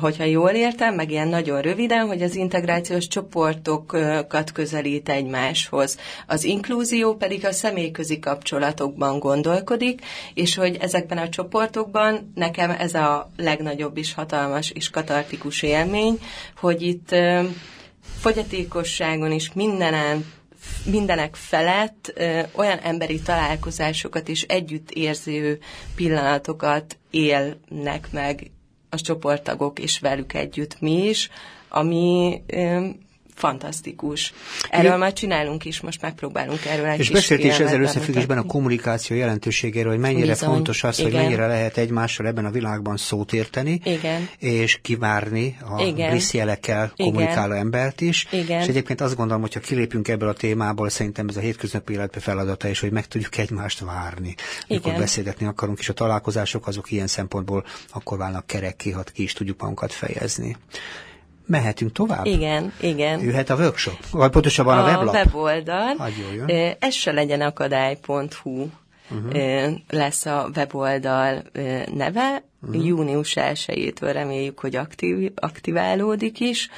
[0.00, 5.98] hogyha jól értem, meg ilyen nagyon röviden, hogy az integrációs csoportokat közelít egymáshoz.
[6.26, 10.00] Az inklúzió pedig a személyközi kapcsolatokban gondolkodik,
[10.34, 16.18] és hogy ezekben a csoportokban nekem ez a legnagyobb és hatalmas és katartikus élmény,
[16.56, 17.14] hogy itt
[18.20, 20.24] fogyatékosságon is mindenen
[20.84, 25.58] mindenek felett ö, olyan emberi találkozásokat és együttérző
[25.94, 28.50] pillanatokat élnek meg
[28.88, 31.30] a csoporttagok és velük együtt mi is,
[31.68, 32.86] ami ö,
[33.38, 34.32] fantasztikus.
[34.70, 39.16] Erről már csinálunk is, most megpróbálunk erről egy És beszélt is ezzel összefüggésben a kommunikáció
[39.16, 40.48] jelentőségéről, hogy mennyire Bizony.
[40.48, 41.12] fontos az, Igen.
[41.12, 44.28] hogy mennyire lehet egymással ebben a világban szót érteni, Igen.
[44.38, 48.26] és kivárni a blisszjelekkel kommunikáló embert is.
[48.30, 48.60] Igen.
[48.60, 52.20] És egyébként azt gondolom, hogy ha kilépünk ebből a témából, szerintem ez a hétköznapi életbe
[52.20, 54.34] feladata is, hogy meg tudjuk egymást várni.
[54.68, 55.00] Mikor Igen.
[55.00, 59.60] beszélgetni akarunk, és a találkozások azok ilyen szempontból akkor válnak kerekké, ha ki is tudjuk
[59.60, 60.56] magunkat fejezni
[61.48, 62.26] mehetünk tovább?
[62.26, 63.20] Igen, igen.
[63.20, 64.06] Jöhet a workshop?
[64.10, 65.14] Vagy pontosabban a, a weblap?
[65.14, 65.96] A weboldal.
[66.78, 68.66] Ez se legyen akadály.hu.
[69.10, 69.72] Uh-huh.
[69.88, 71.42] lesz a weboldal
[71.94, 72.42] neve.
[72.62, 72.86] Uh-huh.
[72.86, 76.68] Június 1 reméljük, hogy aktív, aktiválódik is.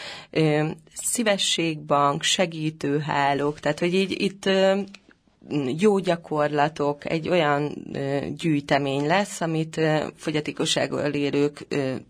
[0.93, 4.49] Szívességbank, segítőhálók, tehát hogy így itt
[5.79, 7.73] jó gyakorlatok, egy olyan
[8.37, 9.81] gyűjtemény lesz, amit
[10.17, 11.67] fogyatékossággal élők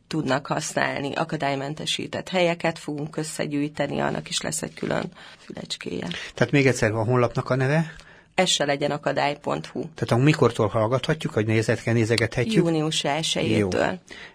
[0.07, 1.15] tudnak használni.
[1.15, 5.05] Akadálymentesített helyeket fogunk összegyűjteni, annak is lesz egy külön
[5.39, 6.09] fülecskéje.
[6.35, 7.93] Tehát még egyszer a honlapnak a neve?
[8.41, 9.85] Ez se legyen akadály.hu.
[9.95, 12.65] Tehát mikortól hallgathatjuk, hogy nézetken nézegethetjük?
[12.65, 13.67] Június 1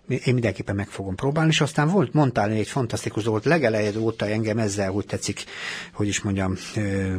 [0.08, 4.58] Én mindenképpen meg fogom próbálni, és aztán volt, mondtál egy fantasztikus dolgot, legelejed óta engem
[4.58, 5.44] ezzel, hogy tetszik,
[5.94, 6.56] hogy is mondjam,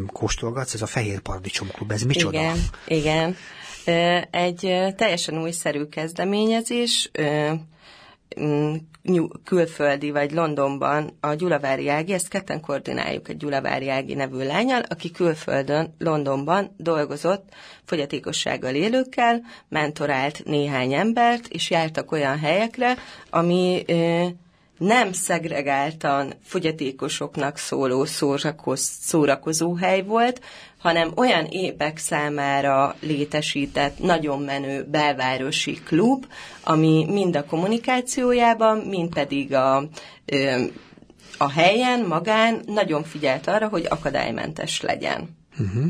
[0.07, 2.39] kóstolgatsz, ez a Fehér Paradicsom Klub, ez micsoda?
[2.39, 2.57] Igen,
[2.87, 3.37] igen.
[4.30, 7.11] Egy teljesen újszerű kezdeményezés,
[9.45, 15.11] külföldi vagy Londonban a Gyulavári Ági, ezt ketten koordináljuk egy Gyulavári Ági nevű lányal, aki
[15.11, 17.45] külföldön, Londonban dolgozott
[17.85, 22.97] fogyatékossággal élőkkel, mentorált néhány embert, és jártak olyan helyekre,
[23.31, 23.85] ami
[24.79, 28.05] nem szegregáltan fogyatékosoknak szóló
[28.74, 30.41] szórakozó hely volt,
[30.87, 36.26] hanem olyan épek számára létesített nagyon menő belvárosi klub,
[36.62, 39.76] ami mind a kommunikációjában, mind pedig a,
[41.39, 45.37] a helyen, magán nagyon figyelt arra, hogy akadálymentes legyen.
[45.59, 45.84] Uh-huh.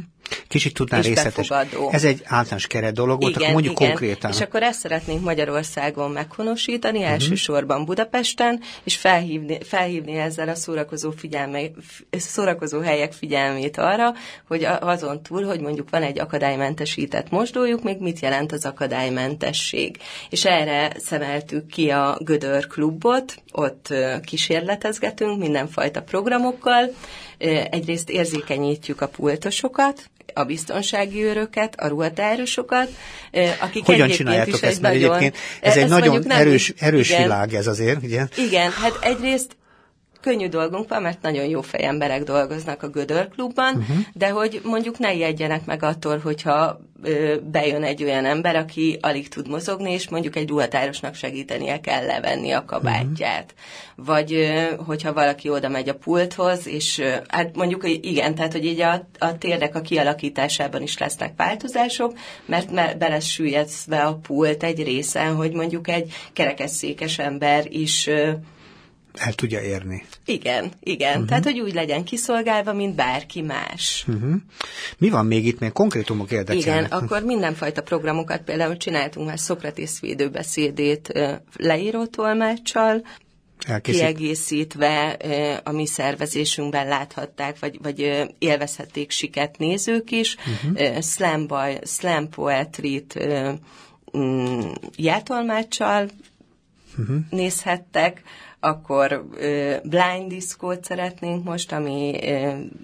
[0.49, 1.49] Kicsit tudnál részletes.
[1.49, 1.91] Befogadó.
[1.93, 3.89] Ez egy általános keret dolog volt, igen, akkor mondjuk igen.
[3.89, 4.31] konkrétan.
[4.31, 7.13] És akkor ezt szeretnénk Magyarországon meghonosítani, uh-huh.
[7.13, 11.61] elsősorban Budapesten, és felhívni, felhívni ezzel a szórakozó, figyelme,
[12.11, 14.15] szórakozó helyek figyelmét arra,
[14.49, 19.97] hogy azon túl, hogy mondjuk van egy akadálymentesített mosdójuk, még mit jelent az akadálymentesség.
[20.31, 26.91] És erre szemeltük ki a Gödör klubot, ott kísérletezgetünk mindenfajta programokkal,
[27.71, 32.91] egyrészt érzékenyítjük a pultosokat, a biztonsági őröket, a ruhatárosokat,
[33.61, 37.55] akik Hogyan csináljátok is ezt, mert nagyon, egyébként ez egy nagyon erős, erős igen, világ
[37.55, 38.27] ez azért, ugye?
[38.37, 39.57] Igen, hát egyrészt
[40.27, 43.97] könnyű dolgunk van, mert nagyon jó fejemberek dolgoznak a Gödör klubban, uh-huh.
[44.13, 49.29] de hogy mondjuk ne ijedjenek meg attól, hogyha ö, bejön egy olyan ember, aki alig
[49.29, 53.55] tud mozogni, és mondjuk egy ruhatárosnak segítenie kell levenni a kabátját.
[53.55, 54.07] Uh-huh.
[54.07, 58.65] Vagy ö, hogyha valaki oda megy a pulthoz, és ö, hát mondjuk igen, tehát hogy
[58.65, 62.13] így a, a térdek a kialakításában is lesznek változások,
[62.47, 68.11] mert me, be lesz süllyedve a pult egy részen, hogy mondjuk egy kerekesszékes ember is
[69.19, 70.05] el tudja érni.
[70.25, 71.13] Igen, igen.
[71.13, 71.27] Uh-huh.
[71.27, 74.05] Tehát, hogy úgy legyen kiszolgálva, mint bárki más.
[74.09, 74.35] Uh-huh.
[74.99, 76.63] Mi van még itt, még konkrétumok érdekelnek?
[76.63, 81.13] Igen, akkor mindenfajta programokat, például csináltunk már Szokratész védőbeszédét
[81.57, 83.03] leíró tolmáccsal,
[83.67, 84.01] Elkészít.
[84.01, 85.17] kiegészítve
[85.65, 90.37] a mi szervezésünkben láthatták, vagy, vagy élvezhették siket nézők is.
[90.37, 91.01] Uh-huh.
[91.01, 93.19] Slam, boy, slam poetry-t
[94.17, 94.61] mm,
[94.97, 96.11] jeltolmáccsal
[96.99, 97.17] uh-huh.
[97.31, 98.23] nézhettek,
[98.67, 99.27] akkor
[99.83, 102.19] blind diszkót szeretnénk most, ami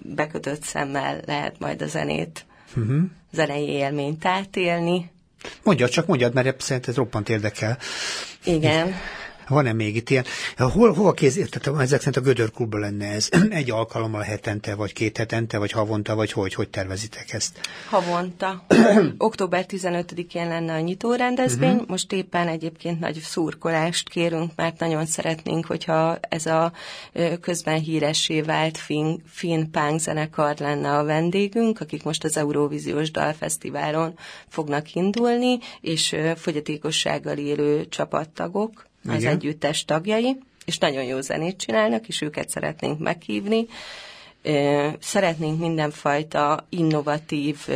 [0.03, 3.01] bekötött szemmel lehet majd a zenét, uh-huh.
[3.31, 5.11] zenei élményt átélni.
[5.63, 7.77] Mondja, csak mondjad, mert szerintem ez roppant érdekel.
[8.43, 8.93] Igen.
[9.47, 10.25] Van-e még itt ilyen?
[10.57, 13.29] Hol, hova kéz, tehát ezek szerint a Gödör klubban lenne ez?
[13.49, 16.53] Egy alkalommal hetente, vagy két hetente, vagy havonta, vagy hogy?
[16.53, 17.59] Hogy tervezitek ezt?
[17.89, 18.65] Havonta.
[19.17, 21.71] Október 15-én lenne a nyitó rendezvény.
[21.73, 21.87] Uh-huh.
[21.87, 26.73] Most éppen egyébként nagy szurkolást kérünk, mert nagyon szeretnénk, hogyha ez a
[27.41, 34.17] közben híressé vált finn, finn punk zenekar lenne a vendégünk, akik most az Euróvíziós Dalfesztiválon
[34.47, 39.33] fognak indulni, és fogyatékossággal élő csapattagok az Igen.
[39.33, 43.65] együttes tagjai, és nagyon jó zenét csinálnak, és őket szeretnénk meghívni.
[44.99, 47.67] Szeretnénk mindenfajta innovatív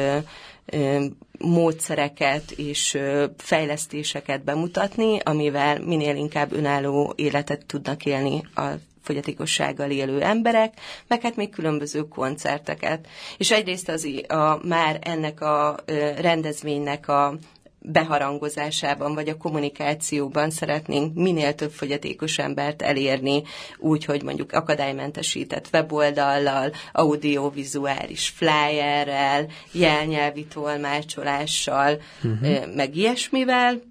[1.39, 2.97] módszereket és
[3.37, 8.63] fejlesztéseket bemutatni, amivel minél inkább önálló életet tudnak élni a
[9.01, 10.73] fogyatékossággal élő emberek,
[11.07, 13.07] meg hát még különböző koncerteket.
[13.37, 15.75] És egyrészt az a, már ennek a
[16.17, 17.37] rendezvénynek a
[17.91, 23.43] beharangozásában vagy a kommunikációban szeretnénk minél több fogyatékos embert elérni,
[23.77, 32.75] úgy, hogy mondjuk akadálymentesített weboldallal, audiovizuális flyerrel, jelnyelvi tolmácsolással, uh-huh.
[32.75, 33.81] meg ilyesmivel,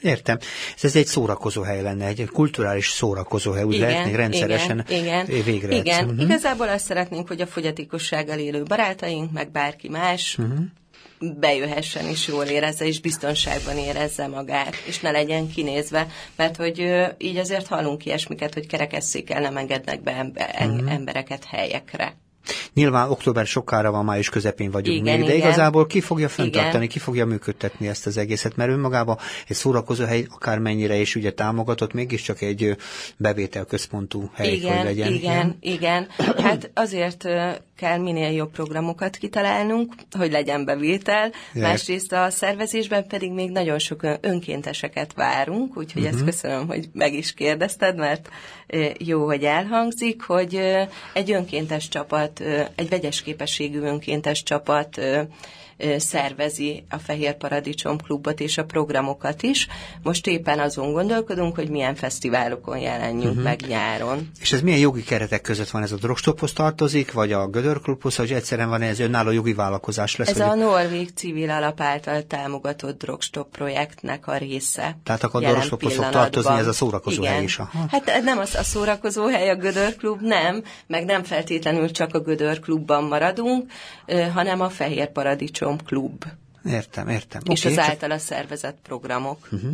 [0.00, 0.38] Értem.
[0.82, 5.74] Ez egy szórakozó hely lenne, egy kulturális szórakozó hely, úgy igen, lehetnék rendszeresen igen, végre.
[5.74, 6.22] Igen, uh-huh.
[6.22, 10.58] igazából azt szeretnénk, hogy a fogyatékossággal élő barátaink, meg bárki más uh-huh
[11.18, 16.06] bejöhessen és jól érezze, és biztonságban érezze magát, és ne legyen kinézve,
[16.36, 20.92] mert hogy így azért hallunk ilyesmiket, hogy kerekesszékkel nem engednek be ember, uh-huh.
[20.92, 22.16] embereket helyekre.
[22.74, 25.46] Nyilván október sokára van, május közepén vagyunk Igen, még, de igen.
[25.46, 26.88] igazából ki fogja fenntartani, Igen.
[26.88, 32.40] ki fogja működtetni ezt az egészet, mert önmagában egy szórakozóhely akármennyire is ugye támogatott, mégiscsak
[32.40, 32.76] egy
[33.16, 35.12] bevételközpontú hely, igen, hogy legyen.
[35.12, 36.08] Igen, igen.
[36.36, 37.24] Hát azért
[37.76, 41.30] kell minél jobb programokat kitalálnunk, hogy legyen bevétel.
[41.54, 41.62] Ja.
[41.62, 46.14] Másrészt a szervezésben pedig még nagyon sok önkénteseket várunk, úgyhogy Mhm.
[46.14, 48.28] ezt köszönöm, hogy meg is kérdezted, mert
[48.98, 50.60] jó, hogy elhangzik, hogy
[51.12, 52.40] egy önkéntes csapat,
[52.74, 55.00] egy vegyes képességű önkéntes csapat
[55.98, 59.66] szervezi a Fehér Paradicsom klubot és a programokat is.
[60.02, 63.42] Most éppen azon gondolkodunk, hogy milyen fesztiválokon jelenjünk uh-huh.
[63.42, 64.30] meg nyáron.
[64.40, 65.82] És ez milyen jogi keretek között van?
[65.82, 70.28] Ez a drogstophoz tartozik, vagy a Gödörklubhoz, vagy egyszerűen van ez önálló jogi vállalkozás lesz?
[70.28, 74.98] Ez a Norvég civil alap által támogatott Drogstop projektnek a része.
[75.04, 77.34] Tehát akkor a Drogstophoz fog tartozni ez a szórakozó Igen.
[77.34, 77.86] hely is, aha.
[77.90, 82.20] Hát nem az a szórakozó hely a Gödör Klub, nem, meg nem feltétlenül csak a
[82.20, 83.70] Gödör Klubban maradunk,
[84.34, 86.24] hanem a Fehér Paradicsom Klub.
[86.68, 87.40] Értem, értem.
[87.50, 89.48] És Oké, az csak- általa szervezett programok.
[89.52, 89.70] Uh-huh.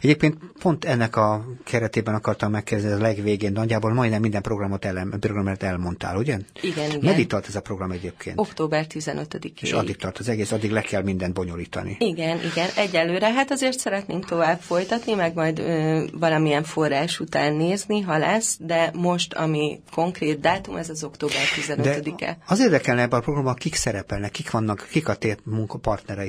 [0.00, 5.62] Egyébként pont ennek a keretében akartam megkérdezni a legvégén, nagyjából majdnem minden programot, el, programot
[5.62, 6.38] elmondtál, ugye?
[6.60, 7.00] Igen, igen.
[7.02, 8.38] Meddig tart ez a program egyébként?
[8.38, 9.52] Október 15-ig.
[9.60, 11.96] És addig tart az egész, addig le kell mindent bonyolítani.
[11.98, 13.32] Igen, igen, egyelőre.
[13.32, 18.90] Hát azért szeretnénk tovább folytatni, meg majd ö, valamilyen forrás után nézni, ha lesz, de
[18.94, 21.36] most, ami konkrét dátum, ez az október
[21.66, 22.38] 15-e.
[22.46, 25.40] az érdekelne ebben a programban, kik szerepelnek, kik vannak, kik a tét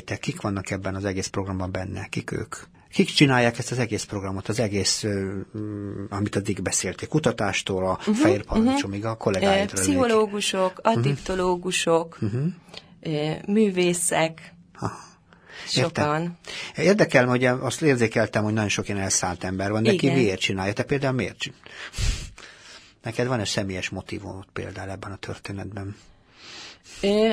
[0.08, 2.56] munkapartnereitek, kik vannak ebben az egész programban benne, kik ők?
[2.92, 5.06] Kik csinálják ezt az egész programot, az egész,
[6.10, 9.74] amit addig beszélték, kutatástól a uh-huh, fehér paradicsomig, a Ö, kollégáidra.
[9.74, 12.20] Mhm, Pszichológusok, addiktológusok,
[13.02, 14.54] ö, művészek,
[15.68, 16.38] sokan.
[16.76, 20.18] Érdekel, hogy azt érzékeltem, hogy nagyon sok ilyen elszállt ember van, de ki Igen.
[20.18, 20.74] miért csinálja?
[20.74, 21.66] Te például miért csinálja?
[23.04, 25.96] Neked van egy személyes motivumot például ebben a történetben?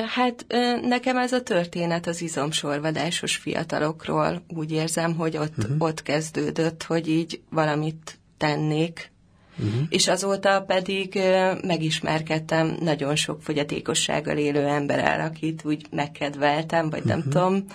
[0.07, 0.45] Hát
[0.81, 4.43] nekem ez a történet az izomsorvadásos fiatalokról.
[4.47, 5.75] Úgy érzem, hogy ott, uh-huh.
[5.79, 9.11] ott kezdődött, hogy így valamit tennék.
[9.57, 9.81] Uh-huh.
[9.89, 11.19] És azóta pedig
[11.63, 17.65] megismerkedtem nagyon sok fogyatékossággal élő emberrel, akit úgy megkedveltem, vagy nem tudom,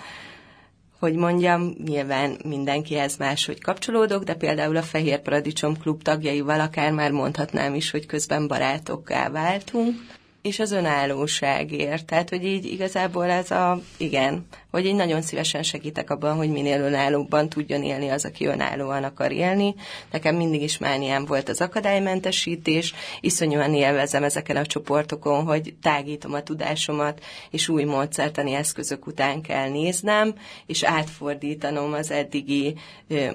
[0.99, 7.11] hogy mondjam, nyilván mindenkihez máshogy kapcsolódok, de például a Fehér Paradicsom Klub tagjaival akár már
[7.11, 9.95] mondhatnám is, hogy közben barátokká váltunk,
[10.41, 12.05] és az önállóságért.
[12.05, 16.81] Tehát, hogy így igazából ez a, igen, hogy én nagyon szívesen segítek abban, hogy minél
[16.81, 19.75] önállóbban tudjon élni az, aki önállóan akar élni.
[20.11, 26.43] Nekem mindig is mániám volt az akadálymentesítés, iszonyúan élvezem ezeken a csoportokon, hogy tágítom a
[26.43, 30.33] tudásomat, és új módszertani eszközök után kell néznem,
[30.65, 32.75] és átfordítanom az eddigi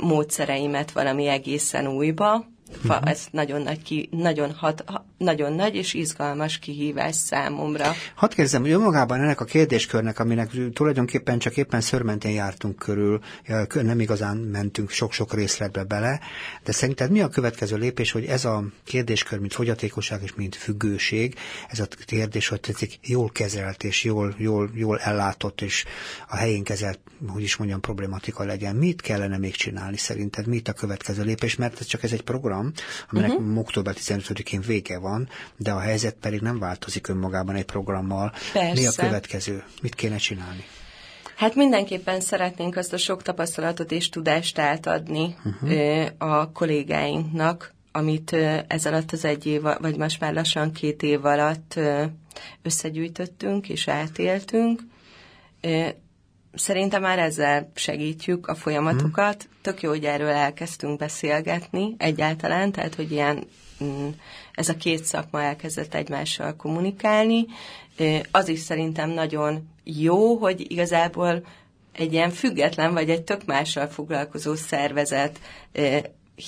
[0.01, 2.55] módszereimet valami egészen újba.
[2.85, 7.93] Fa, ez nagyon nagy, ki, nagyon, hat, ha, nagyon nagy és izgalmas kihívás számomra.
[8.15, 13.21] Hadd kérdezem, hogy önmagában ennek a kérdéskörnek, aminek tulajdonképpen csak éppen szörmentén jártunk körül,
[13.83, 16.21] nem igazán mentünk sok-sok részletbe bele,
[16.65, 21.35] de szerinted mi a következő lépés, hogy ez a kérdéskör, mint fogyatékosság és mint függőség,
[21.69, 25.85] ez a kérdés, hogy tetszik, jól kezelt és jól, jól, jól ellátott és
[26.29, 28.77] a helyén kezelt, hogy is mondjam, problematika legyen.
[28.77, 30.47] Mit kellene még csinálni szerinted?
[30.47, 31.57] Mit a következő lépés?
[31.57, 32.56] Mert ez csak ez egy program,
[33.11, 33.59] aminek uh-huh.
[33.59, 38.33] október 15-én vége van, de a helyzet pedig nem változik önmagában egy programmal.
[38.53, 38.81] Persze.
[38.81, 39.65] Mi a következő?
[39.83, 40.65] Mit kéne csinálni?
[41.37, 46.07] Hát mindenképpen szeretnénk azt a sok tapasztalatot és tudást átadni uh-huh.
[46.19, 48.33] a kollégáinknak, amit
[48.67, 51.81] ez alatt az egy év, vagy most már lassan két év alatt
[52.63, 54.81] összegyűjtöttünk és átéltünk.
[56.55, 59.49] Szerintem már ezzel segítjük a folyamatokat.
[59.67, 63.47] Tök jó, hogy erről elkezdtünk beszélgetni egyáltalán, tehát hogy ilyen
[63.85, 64.09] mm,
[64.53, 67.47] ez a két szakma elkezdett egymással kommunikálni.
[68.31, 71.47] Az is szerintem nagyon jó, hogy igazából
[71.93, 75.41] egy ilyen független vagy egy tök mással foglalkozó szervezet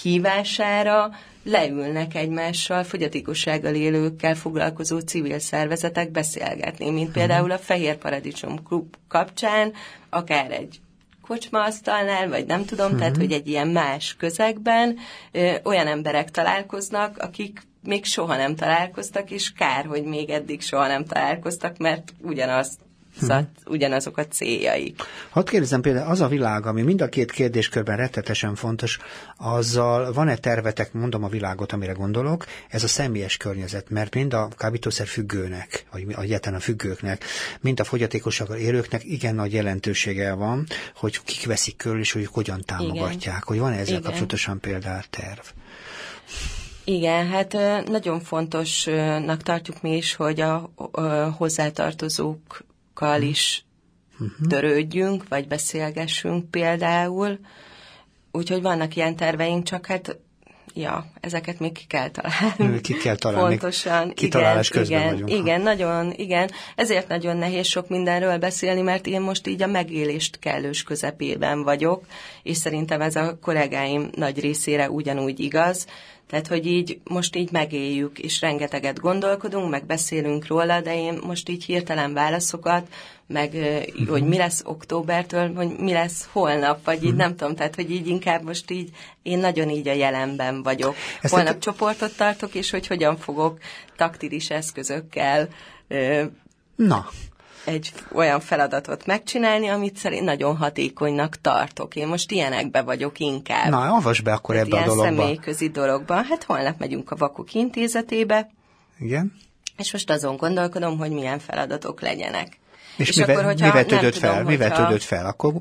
[0.02, 1.10] hívására
[1.42, 9.72] leülnek egymással, fogyatékossággal élőkkel foglalkozó civil szervezetek beszélgetni, mint például a Fehér Paradicsom Klub kapcsán,
[10.08, 10.80] akár egy
[11.28, 13.00] kocsmaasztalnál, vagy nem tudom, uh-huh.
[13.00, 14.98] tehát hogy egy ilyen más közegben
[15.32, 20.86] ö, olyan emberek találkoznak, akik még soha nem találkoztak, és kár, hogy még eddig soha
[20.86, 22.80] nem találkoztak, mert ugyanazt
[23.20, 23.72] Szóval hmm.
[23.72, 25.02] ugyanazok a céljaik.
[25.30, 28.98] Hadd kérdezem például, az a világ, ami mind a két kérdéskörben rettetesen fontos,
[29.36, 34.48] azzal van-e tervetek, mondom a világot, amire gondolok, ez a személyes környezet, mert mind a
[34.56, 37.24] kábítószer függőnek, vagy egyáltalán a függőknek,
[37.60, 40.66] mind a fogyatékossággal élőknek igen nagy jelentősége van,
[40.96, 43.42] hogy kik veszik körül, és hogy hogyan támogatják, igen.
[43.44, 44.02] hogy van ezzel Igen.
[44.02, 45.40] kapcsolatosan például terv.
[46.84, 47.52] Igen, hát
[47.88, 50.70] nagyon fontosnak tartjuk mi is, hogy a,
[52.98, 53.64] hozzátartozókkal is
[54.12, 54.48] uh-huh.
[54.48, 57.38] törődjünk, vagy beszélgessünk például.
[58.32, 60.18] Úgyhogy vannak ilyen terveink, csak hát
[60.74, 62.80] ja, ezeket még ki kell találni.
[62.80, 63.48] Ki kell találni.
[63.48, 64.12] Pontosan.
[64.14, 65.40] Kitalálás igen, közben igen, vagyunk.
[65.40, 66.50] Igen, nagyon, igen.
[66.76, 72.04] Ezért nagyon nehéz sok mindenről beszélni, mert én most így a megélést kellős közepében vagyok,
[72.42, 75.86] és szerintem ez a kollégáim nagy részére ugyanúgy igaz.
[76.28, 81.48] Tehát, hogy így most így megéljük, és rengeteget gondolkodunk, meg beszélünk róla, de én most
[81.48, 82.88] így hirtelen válaszokat,
[83.26, 84.08] meg uh-huh.
[84.08, 88.06] hogy mi lesz októbertől, hogy mi lesz holnap, vagy így nem tudom, tehát hogy így
[88.06, 88.90] inkább most így,
[89.22, 90.94] én nagyon így a jelenben vagyok.
[91.20, 91.58] Ezt holnap te...
[91.58, 93.58] csoportot tartok, és hogy hogyan fogok
[93.96, 95.48] taktilis eszközökkel
[96.76, 97.08] Na,
[97.64, 101.96] egy olyan feladatot megcsinálni, amit szerint nagyon hatékonynak tartok.
[101.96, 103.70] Én most ilyenekbe vagyok inkább.
[103.70, 105.04] Na, avasd be akkor ebbe a dologba.
[105.04, 106.14] Személyközi dologba.
[106.14, 108.50] Hát holnap megyünk a Vakok Intézetébe.
[108.98, 109.32] Igen.
[109.76, 112.58] És most azon gondolkodom, hogy milyen feladatok legyenek.
[112.98, 114.30] És, és mivel, akkor, hogyha mivel tődött fel?
[114.30, 114.98] Tudom, mivel hogyha...
[114.98, 115.26] fel?
[115.26, 115.52] Akkor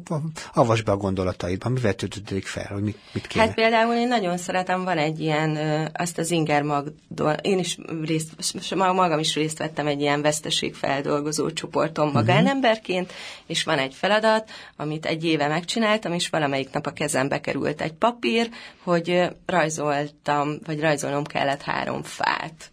[0.53, 3.45] avasd be a gondolataidban, mivel tődött fel, hogy mit, mit kéne?
[3.45, 5.59] Hát például én nagyon szeretem, van egy ilyen,
[5.93, 12.05] azt az Inger Magdol, én is részt, magam is részt vettem egy ilyen veszteségfeldolgozó csoporton
[12.05, 12.15] mhm.
[12.15, 13.19] magánemberként, uh-huh.
[13.45, 17.93] és van egy feladat, amit egy éve megcsináltam, és valamelyik nap a kezembe került egy
[17.93, 18.49] papír,
[18.83, 22.71] hogy rajzoltam, vagy rajzolnom kellett három fát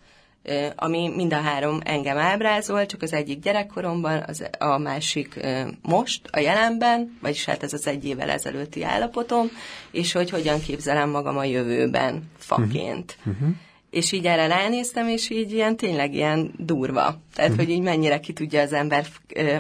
[0.77, 5.41] ami mind a három engem ábrázol, csak az egyik gyerekkoromban, az, a másik
[5.83, 9.51] most, a jelenben, vagyis hát ez az egy évvel ezelőtti állapotom,
[9.91, 13.17] és hogy hogyan képzelem magam a jövőben faként.
[13.19, 13.49] Uh-huh.
[13.91, 17.21] És így erre ránéztem, és így ilyen tényleg ilyen durva.
[17.35, 17.57] Tehát, uh-huh.
[17.57, 19.07] hogy így mennyire ki tudja az ember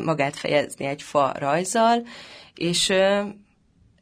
[0.02, 2.06] magát fejezni egy fa rajzzal,
[2.54, 2.92] és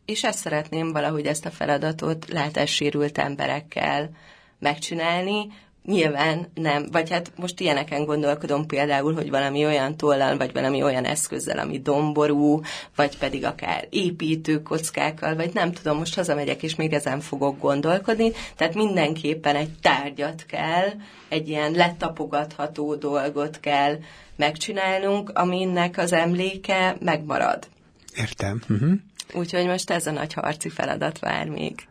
[0.04, 4.10] és ezt szeretném valahogy ezt a feladatot látássérült emberekkel
[4.58, 5.46] megcsinálni,
[5.84, 11.04] Nyilván nem, vagy hát most ilyeneken gondolkodom például, hogy valami olyan tollal, vagy valami olyan
[11.04, 12.60] eszközzel, ami domború,
[12.96, 18.32] vagy pedig akár építő kockákkal, vagy nem tudom, most hazamegyek, és még ezen fogok gondolkodni,
[18.56, 20.88] tehát mindenképpen egy tárgyat kell,
[21.28, 23.98] egy ilyen letapogatható dolgot kell
[24.36, 27.68] megcsinálnunk, aminek az emléke megmarad.
[28.16, 28.62] Értem.
[28.68, 28.92] Uh-huh.
[29.34, 31.86] Úgyhogy most ez a nagy harci feladat vár még.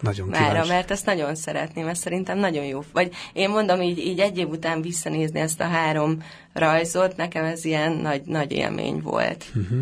[0.00, 0.68] Nagyon mára, kíváncsi.
[0.68, 2.84] mert ezt nagyon szeretném, mert szerintem nagyon jó.
[2.92, 6.22] Vagy én mondom, így, így egy év után visszanézni ezt a három
[6.52, 9.44] rajzot, nekem ez ilyen nagy, nagy élmény volt.
[9.54, 9.78] Uh-huh.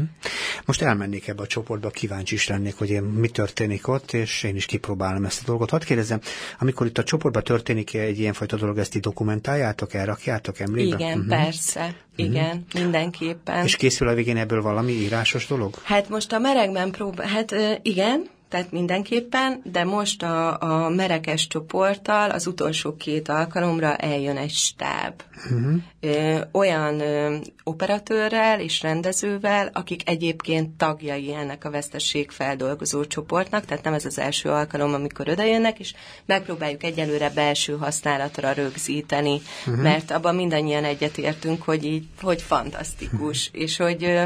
[0.65, 4.57] Most elmennék ebbe a csoportba, kíváncsi is lennék, hogy én mi történik ott, és én
[4.57, 5.71] is kipróbálom ezt a dolgot.
[5.71, 6.21] Hadd kérdezem,
[6.59, 10.97] amikor itt a csoportban történik egy ilyenfajta dolog, ezt így dokumentáljátok, elrakjátok emlékbe?
[10.97, 11.43] Igen, uh-huh.
[11.43, 11.81] persze.
[11.81, 12.27] Uh-huh.
[12.27, 13.65] Igen, mindenképpen.
[13.65, 15.75] És készül a végén ebből valami írásos dolog?
[15.83, 22.31] Hát most a meregben próbál, hát igen, tehát mindenképpen, de most a, a merekes csoporttal
[22.31, 25.23] az utolsó két alkalomra eljön egy stáb.
[25.45, 25.75] Uh-huh.
[26.01, 33.95] Ö, olyan ö, operatőrrel és rendezővel, akik egyébként tagjai ennek a vesztességfeldolgozó csoportnak, tehát nem
[33.95, 35.95] ez az első alkalom, amikor odajönnek, és
[36.27, 39.83] megpróbáljuk egyelőre belső használatra rögzíteni, uh-huh.
[39.83, 43.63] mert abban mindannyian egyetértünk, hogy így, hogy fantasztikus, uh-huh.
[43.63, 44.25] és hogy ö,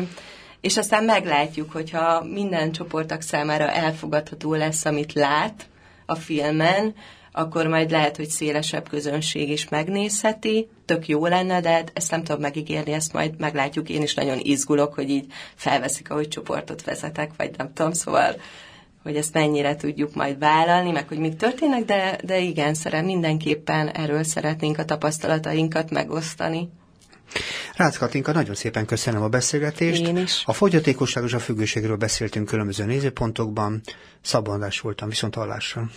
[0.67, 5.69] és aztán meglátjuk, hogyha minden csoportok számára elfogadható lesz, amit lát
[6.07, 6.95] a filmen,
[7.33, 12.41] akkor majd lehet, hogy szélesebb közönség is megnézheti, tök jó lenne, de ezt nem tudom
[12.41, 13.89] megígérni, ezt majd meglátjuk.
[13.89, 18.37] Én is nagyon izgulok, hogy így felveszik, ahogy csoportot vezetek, vagy nem tudom, szóval
[19.03, 23.89] hogy ezt mennyire tudjuk majd vállalni, meg hogy mik történnek, de, de igen, szeren mindenképpen
[23.89, 26.69] erről szeretnénk a tapasztalatainkat megosztani.
[27.75, 30.07] Rácz Katinka, nagyon szépen köszönöm a beszélgetést.
[30.07, 30.43] Én is.
[30.47, 33.81] A fogyatékosságos a függőségről beszéltünk különböző nézőpontokban.
[34.23, 35.91] Szabandás voltam, viszont hallásra.